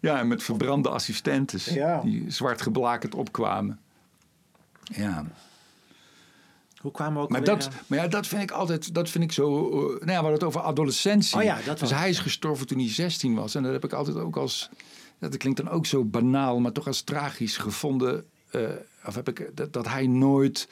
Ja, 0.00 0.18
en 0.18 0.28
met 0.28 0.42
verbrande 0.42 0.88
assistentes 0.88 1.64
Ja. 1.64 2.00
die 2.00 2.24
zwart 2.30 2.62
geblakerd 2.62 3.14
opkwamen. 3.14 3.80
Ja, 4.84 5.24
Hoe 6.80 6.90
kwamen 6.92 7.14
we 7.14 7.20
ook 7.20 7.30
maar 7.30 7.44
dat, 7.44 7.68
maar 7.86 7.98
ja, 7.98 8.08
dat 8.08 8.26
vind 8.26 8.42
ik 8.42 8.50
altijd, 8.50 8.94
dat 8.94 9.10
vind 9.10 9.24
ik 9.24 9.32
zo. 9.32 9.68
uh, 9.68 9.72
nou 9.72 9.98
ja, 9.98 10.04
we 10.06 10.12
hadden 10.12 10.32
het 10.32 10.42
over 10.44 10.60
adolescentie. 10.60 11.36
Oh 11.36 11.42
ja, 11.42 11.58
dat 11.64 11.78
dus 11.78 11.90
hij 11.90 12.08
is 12.08 12.18
gestorven 12.18 12.66
toen 12.66 12.78
hij 12.78 12.88
16 12.88 13.34
was. 13.34 13.54
En 13.54 13.62
dat 13.62 13.72
heb 13.72 13.84
ik 13.84 13.92
altijd 13.92 14.16
ook 14.16 14.36
als. 14.36 14.68
Dat 15.18 15.36
klinkt 15.36 15.58
dan 15.62 15.70
ook 15.70 15.86
zo 15.86 16.04
banaal, 16.04 16.60
maar 16.60 16.72
toch 16.72 16.86
als 16.86 17.00
tragisch 17.02 17.56
gevonden. 17.56 18.24
eh, 18.50 18.60
of 19.04 19.14
heb 19.14 19.28
ik 19.28 19.50
dat, 19.54 19.72
dat 19.72 19.88
hij 19.88 20.06
nooit. 20.06 20.68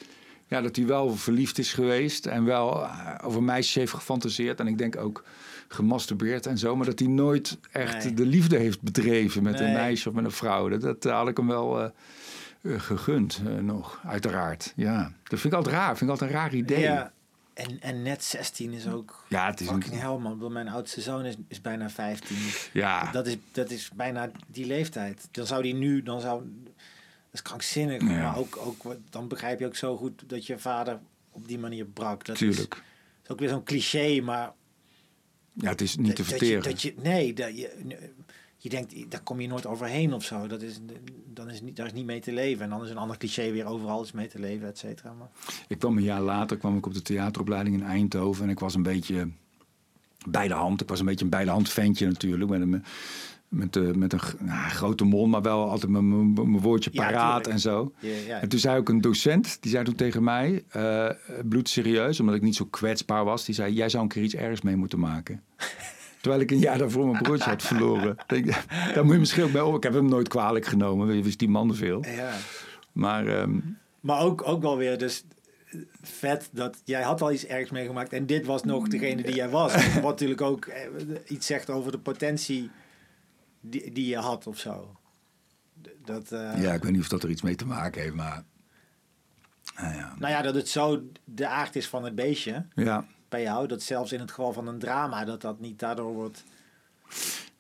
Ja, 0.51 0.61
dat 0.61 0.77
hij 0.77 0.87
wel 0.87 1.17
verliefd 1.17 1.59
is 1.59 1.73
geweest 1.73 2.27
en 2.27 2.45
wel 2.45 2.83
eh, 2.85 3.15
over 3.23 3.43
meisjes 3.43 3.75
heeft 3.75 3.93
gefantaseerd. 3.93 4.61
En 4.61 4.67
ik 4.67 4.79
denk 4.79 4.97
ook 4.97 5.25
gemasturbeerd 5.69 6.47
en 6.47 6.59
zo. 6.59 6.77
Maar 6.77 6.87
dat 6.87 6.99
hij 6.99 7.09
nooit 7.09 7.59
echt 7.71 8.05
Nee. 8.05 8.15
de 8.15 8.27
liefde 8.27 8.57
heeft 8.57 8.81
bedreven 8.83 9.43
met 9.43 9.61
een 9.61 9.73
meisje 9.73 10.09
of 10.09 10.15
met 10.15 10.25
een 10.25 10.31
vrouw. 10.31 10.69
Dat, 10.69 10.81
dat 11.03 11.13
had 11.13 11.29
ik 11.29 11.37
hem 11.37 11.47
wel 11.47 11.81
eh, 11.81 11.91
eh, 12.63 12.81
gegund 12.81 13.43
nog, 13.63 14.01
uiteraard. 14.07 14.73
Ja, 14.77 15.13
dat 15.23 15.41
vind 15.41 15.53
ik 15.53 15.59
altijd 15.59 15.75
raar. 15.75 15.97
Vind 15.97 16.03
ik 16.03 16.09
altijd 16.11 16.31
een 16.31 16.37
raar 16.37 16.55
idee. 16.55 16.81
Ja. 16.81 17.13
En, 17.55 17.81
en 17.81 18.03
net 18.03 18.25
16 18.25 18.73
is 18.73 18.89
ook 18.89 19.25
Ja, 19.29 19.47
het 19.47 19.61
is 19.61 19.67
fucking 19.67 19.93
een, 19.95 20.01
hel, 20.01 20.19
man. 20.19 20.53
Mijn 20.53 20.69
oudste 20.69 21.01
zoon 21.01 21.25
is, 21.25 21.35
is 21.49 21.61
bijna 21.61 21.91
15. 21.91 22.37
ja, 22.73 23.13
Dat 23.13 23.27
is, 23.27 23.37
dat 23.53 23.71
is 23.71 23.91
bijna 23.95 24.31
die 24.47 24.67
leeftijd. 24.67 25.29
Dan 25.31 25.47
zou 25.47 25.63
die 25.63 25.75
nu, 25.75 26.03
dan 26.03 26.21
zou. 26.21 26.43
Dat 27.31 27.41
is 27.41 27.43
krankzinnig. 27.43 28.01
Ja. 28.01 28.07
Maar 28.07 28.39
ook, 28.39 28.57
ook, 28.57 28.97
dan 29.11 29.29
begrijp 29.29 29.59
je 29.59 29.67
ook 29.67 29.77
zo 29.77 29.97
goed 29.97 30.23
dat 30.27 30.47
je 30.47 30.59
vader 30.59 30.99
op 31.31 31.49
die 31.49 31.59
manier 31.59 31.85
brak. 31.85 32.25
Dat 32.25 32.37
tuurlijk. 32.37 32.75
Is, 32.75 32.81
is 33.23 33.31
ook 33.31 33.39
weer 33.39 33.49
zo'n 33.49 33.65
cliché, 33.65 34.21
maar. 34.21 34.53
Ja, 35.53 35.69
het 35.69 35.81
is 35.81 35.97
niet 35.97 36.17
te 36.17 36.23
dat 36.23 36.31
je, 36.31 36.37
verteren. 36.37 36.63
dat 36.63 36.83
je, 36.83 36.95
nee, 37.03 37.35
dat 37.35 37.59
je, 37.59 37.95
je 38.57 38.69
denkt, 38.69 39.11
daar 39.11 39.23
kom 39.23 39.41
je 39.41 39.49
nooit 39.49 39.67
overheen 39.67 40.13
of 40.13 40.25
zo. 40.25 40.47
Dat 40.47 40.63
is, 40.63 40.79
dan 41.27 41.51
is 41.51 41.61
niet, 41.61 41.77
daar 41.77 41.87
is 41.87 41.93
niet 41.93 42.05
mee 42.05 42.21
te 42.21 42.33
leven. 42.33 42.65
En 42.65 42.71
dan 42.71 42.85
is 42.85 42.91
een 42.91 42.97
ander 42.97 43.17
cliché 43.17 43.51
weer 43.51 43.67
overal 43.67 44.03
is 44.03 44.13
mee 44.13 44.29
te 44.29 44.39
leven, 44.39 44.69
et 44.69 44.79
cetera. 44.79 45.13
Maar, 45.13 45.29
Ik 45.69 45.79
kwam 45.79 45.97
een 45.97 46.03
jaar 46.03 46.21
later 46.21 46.57
kwam 46.57 46.77
ik 46.77 46.87
op 46.87 46.95
de 46.95 47.03
theateropleiding 47.03 47.77
in 47.77 47.85
Eindhoven 47.85 48.45
en 48.45 48.51
ik 48.51 48.59
was 48.59 48.75
een 48.75 48.83
beetje 48.83 49.29
bij 50.27 50.49
de 50.49 50.55
hand. 50.55 50.81
Ik 50.81 50.89
was 50.89 51.01
een 51.01 51.07
beetje 51.07 51.25
een 51.25 51.31
bij 51.31 51.45
de 51.45 51.51
hand 51.51 51.69
ventje 51.69 52.07
natuurlijk. 52.07 52.51
Met 52.51 52.61
een, 52.61 52.85
met, 53.51 53.73
de, 53.73 53.81
met 53.97 54.13
een 54.13 54.21
nou, 54.39 54.69
grote 54.71 55.05
mond, 55.05 55.31
maar 55.31 55.43
wel 55.43 55.71
altijd 55.71 55.91
mijn- 55.93 56.33
mijn 56.33 56.61
woordje 56.61 56.91
paraat 56.91 57.47
en 57.47 57.59
zo. 57.61 57.93
je, 57.99 58.25
ja, 58.27 58.41
En 58.41 58.49
toen 58.49 58.59
zei 58.59 58.79
ook 58.79 58.89
een 58.89 59.01
docent, 59.01 59.59
die 59.63 59.71
zei 59.71 59.85
toen 59.85 59.95
tegen 59.95 60.23
mij, 60.25 60.65
eh 60.69 61.09
bloedserieus, 61.49 62.21
omdat 62.21 62.35
ik 62.35 62.43
niet 62.43 62.57
zo 62.57 62.65
kwetsbaar 62.65 63.25
was. 63.25 63.45
Die 63.45 63.55
zei, 63.55 63.73
jij 63.73 63.89
zou 63.89 64.03
een 64.03 64.09
keer 64.09 64.23
iets 64.23 64.35
ergs 64.35 64.61
mee 64.61 64.77
moeten 64.77 64.99
maken. 64.99 65.43
Terwijl 66.21 66.43
ik 66.43 66.51
een 66.51 66.59
jaar 66.59 66.79
daarvoor 66.79 67.07
mijn 67.09 67.23
broertje 67.23 67.51
had 67.51 67.63
verloren. 67.63 68.17
Daar 68.95 69.05
moet 69.05 69.13
je 69.13 69.19
misschien 69.19 69.43
ook 69.45 69.53
bij 69.53 69.61
op. 69.61 69.77
Ik 69.77 69.83
heb 69.83 69.93
hem 69.93 70.09
nooit 70.09 70.29
kwalijk 70.29 70.65
genomen, 70.67 71.07
wie 71.07 71.23
wist 71.25 71.39
die 71.39 71.49
man 71.49 71.75
veel. 71.75 72.05
ja. 72.17 72.33
Maar 72.93 73.27
ehm, 73.27 73.59
Maar 74.01 74.21
ook, 74.21 74.49
ook 74.49 74.63
wel 74.63 74.77
weer 74.77 74.99
dus 74.99 75.25
eh, 75.71 75.81
vet 76.03 76.49
dat 76.53 76.81
jij 76.85 77.03
had 77.03 77.23
al 77.23 77.33
iets 77.33 77.47
ergs 77.47 77.71
meegemaakt 77.71 78.13
en 78.13 78.27
dit 78.27 78.47
was 78.47 78.65
nog 78.65 78.89
degene 78.89 79.23
die 79.23 79.35
jij 79.35 79.49
was. 79.49 79.93
Wat 79.95 80.03
natuurlijk 80.03 80.41
ook 80.41 80.65
eh, 80.65 80.81
iets 81.29 81.47
zegt 81.47 81.71
over 81.71 81.93
de 81.93 81.99
potentie 81.99 82.71
die, 83.61 83.93
die 83.93 84.07
je 84.07 84.17
had 84.17 84.47
of 84.47 84.59
zo. 84.59 84.97
Dat, 86.05 86.33
eh, 86.33 86.63
ja, 86.63 86.73
ik 86.73 86.83
weet 86.83 86.93
niet 86.93 87.01
of 87.01 87.09
dat 87.09 87.23
er 87.23 87.31
iets 87.31 87.43
mee 87.43 87.55
te 87.57 87.67
maken 87.67 88.03
heeft, 88.03 88.15
maar... 88.15 88.45
Nou 89.77 89.95
ja. 89.95 90.15
Nou 90.19 90.33
ja, 90.33 90.43
dat 90.43 90.55
het 90.55 90.69
zo 90.69 91.03
de 91.25 91.47
aard 91.47 91.77
is 91.77 91.89
van 91.89 92.05
het 92.05 92.15
beestje 92.15 92.67
ja. 92.75 93.07
bij 93.29 93.43
jou, 93.43 93.67
dat 93.67 93.83
zelfs 93.83 94.13
in 94.13 94.21
het 94.21 94.31
geval 94.31 94.53
van 94.53 94.67
een 94.67 94.79
drama, 94.79 95.25
dat 95.25 95.41
dat 95.41 95.61
niet 95.61 95.79
daardoor 95.79 96.13
wordt 96.13 96.45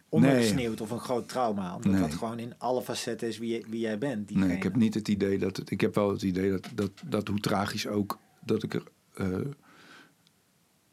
ondergesneeuwd 0.08 0.80
of 0.80 0.90
een 0.90 1.00
groot 1.00 1.28
trauma. 1.28 1.74
Omdat 1.74 1.92
Nee. 1.92 2.00
dat 2.00 2.14
gewoon 2.14 2.38
in 2.38 2.54
alle 2.58 2.82
facetten 2.82 3.28
is 3.28 3.38
wie, 3.38 3.64
wie 3.68 3.80
jij 3.80 3.98
bent. 3.98 4.30
Nee, 4.34 4.56
ik 4.56 4.62
heb 4.62 4.76
niet 4.76 4.94
het 4.94 5.08
idee 5.08 5.38
dat... 5.38 5.56
Het, 5.56 5.70
ik 5.70 5.80
heb 5.80 5.94
wel 5.94 6.10
het 6.10 6.22
idee 6.22 6.50
dat, 6.50 6.68
dat, 6.74 6.90
dat 7.04 7.28
hoe 7.28 7.40
tragisch 7.40 7.86
ook... 7.86 8.18
dat 8.44 8.62
ik 8.62 8.74
er 8.74 8.82
eh, 9.14 9.26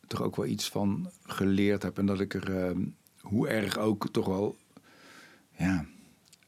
toch 0.08 0.22
ook 0.22 0.36
wel 0.36 0.46
iets 0.46 0.70
van 0.70 1.12
geleerd 1.24 1.84
heb. 1.84 1.98
En 1.98 2.06
dat 2.06 2.20
ik 2.20 2.34
er... 2.34 2.68
eh, 2.68 2.76
hoe 3.22 3.48
erg 3.48 3.78
ook 3.78 4.10
toch 4.12 4.26
wel... 4.26 4.56
Ja... 5.58 5.86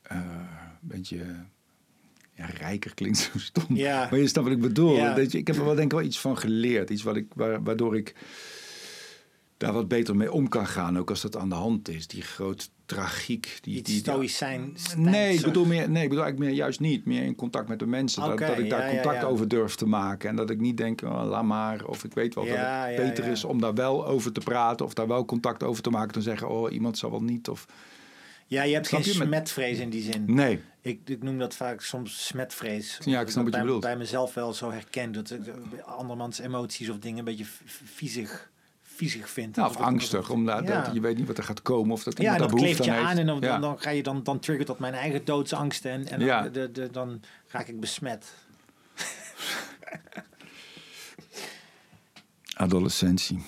eh, 0.01 0.17
een 0.81 0.87
beetje... 0.87 1.17
Ja, 2.33 2.45
rijker 2.45 2.93
klinkt 2.93 3.17
zo 3.17 3.39
stom. 3.39 3.75
Ja. 3.75 4.07
Maar 4.09 4.19
je 4.19 4.27
snapt 4.27 4.47
wat 4.47 4.55
ik 4.55 4.61
bedoel. 4.61 4.95
Ja. 4.95 5.13
Dat 5.13 5.31
je, 5.31 5.37
ik 5.37 5.47
heb 5.47 5.55
er 5.55 5.65
wel 5.65 5.75
denk 5.75 5.91
ik 5.91 5.97
wel 5.97 6.07
iets 6.07 6.19
van 6.19 6.37
geleerd. 6.37 6.89
Iets 6.89 7.03
wat 7.03 7.15
ik, 7.15 7.25
wa- 7.35 7.61
waardoor 7.61 7.97
ik 7.97 8.15
daar 9.57 9.73
wat 9.73 9.87
beter 9.87 10.15
mee 10.15 10.31
om 10.31 10.47
kan 10.49 10.67
gaan. 10.67 10.97
Ook 10.97 11.09
als 11.09 11.21
dat 11.21 11.37
aan 11.37 11.49
de 11.49 11.55
hand 11.55 11.89
is. 11.89 12.07
Die 12.07 12.21
grote 12.21 12.65
tragiek. 12.85 13.57
Die, 13.61 13.77
Iets 13.77 13.89
die, 13.89 13.99
stoïcijn. 13.99 14.75
Nee, 14.97 15.33
ik 15.33 15.41
bedoel, 15.41 15.65
meer, 15.65 15.89
nee, 15.89 16.03
ik 16.03 16.09
bedoel 16.09 16.23
eigenlijk 16.23 16.39
meer 16.39 16.61
juist 16.61 16.79
niet. 16.79 17.05
Meer 17.05 17.23
in 17.23 17.35
contact 17.35 17.67
met 17.67 17.79
de 17.79 17.87
mensen. 17.87 18.21
Dat, 18.21 18.37
dat 18.37 18.57
ik 18.57 18.69
daar 18.69 18.93
ja, 18.93 19.01
contact 19.01 19.23
over 19.23 19.47
durf 19.47 19.75
te 19.75 19.85
maken. 19.85 20.29
En 20.29 20.35
dat 20.35 20.49
ik 20.49 20.59
niet 20.59 20.77
denk, 20.77 21.01
oh, 21.01 21.23
laat 21.29 21.43
maar. 21.43 21.85
Of 21.85 22.03
ik 22.03 22.13
weet 22.13 22.35
wel 22.35 22.45
dat 22.45 22.57
het 22.57 22.95
beter 22.95 23.25
is 23.25 23.43
om 23.43 23.61
daar 23.61 23.73
wel 23.73 24.07
over 24.07 24.31
te 24.31 24.39
praten. 24.39 24.85
Of 24.85 24.93
daar 24.93 25.07
wel 25.07 25.25
contact 25.25 25.63
over 25.63 25.83
te 25.83 25.89
maken. 25.89 26.13
Dan 26.13 26.21
zeggen, 26.21 26.49
oh, 26.49 26.73
iemand 26.73 26.97
zal 26.97 27.11
wel 27.11 27.23
niet. 27.23 27.49
Of... 27.49 27.65
Ja, 28.49 28.63
je 28.63 28.73
hebt 28.73 28.87
Snap 28.87 29.01
geen 29.01 29.13
je? 29.13 29.19
Smetvrees 29.23 29.77
in 29.79 29.89
die 29.89 30.01
zin. 30.11 30.23
Nee, 30.27 30.61
Ik, 30.81 30.99
ik 31.05 31.23
noem 31.23 31.37
dat 31.39 31.55
vaak 31.55 31.81
soms 31.81 32.25
smetvrees. 32.25 32.97
Ja, 33.05 33.21
ik 33.21 33.29
snap 33.29 33.43
wat 33.43 33.45
je 33.45 33.51
bij, 33.51 33.61
bedoelt. 33.61 33.81
bij 33.81 33.97
mezelf 33.97 34.33
wel 34.33 34.53
zo 34.53 34.71
herken. 34.71 35.11
Dat 35.11 35.31
ik 35.31 35.47
eh, 35.47 35.53
andermans 35.85 36.39
emoties 36.39 36.89
of 36.89 36.97
dingen 36.99 37.19
een 37.19 37.25
beetje 37.25 37.45
viezig, 37.83 38.49
viezig 38.81 39.29
vind. 39.29 39.55
nou, 39.55 39.69
Of 39.69 39.77
angstig. 39.77 40.29
Omdat 40.29 40.67
ja. 40.67 40.81
dat, 40.81 40.93
je 40.93 40.99
weet 40.99 41.17
niet 41.17 41.27
wat 41.27 41.37
er 41.37 41.43
gaat 41.43 41.61
komen. 41.61 41.91
Of 41.91 42.03
dat 42.03 42.17
Ja, 42.21 42.37
dat 42.37 42.53
kleeft 42.53 42.83
je 42.83 42.91
aan 42.91 43.05
heeft. 43.07 43.19
en 43.19 43.25
dan, 43.25 43.39
dan, 43.39 43.61
dan 43.61 43.79
ga 43.79 43.89
je 43.89 44.03
dan, 44.03 44.23
dan 44.23 44.39
triggert 44.39 44.67
dat 44.67 44.79
mijn 44.79 44.93
eigen 44.93 45.25
doodsangsten 45.25 45.91
en, 45.91 46.07
en 46.07 46.19
dan, 46.27 46.51
de, 46.51 46.71
de, 46.71 46.89
dan 46.91 47.21
raak 47.47 47.67
ik 47.67 47.79
besmet. 47.79 48.33
Adolescentie. 52.53 53.39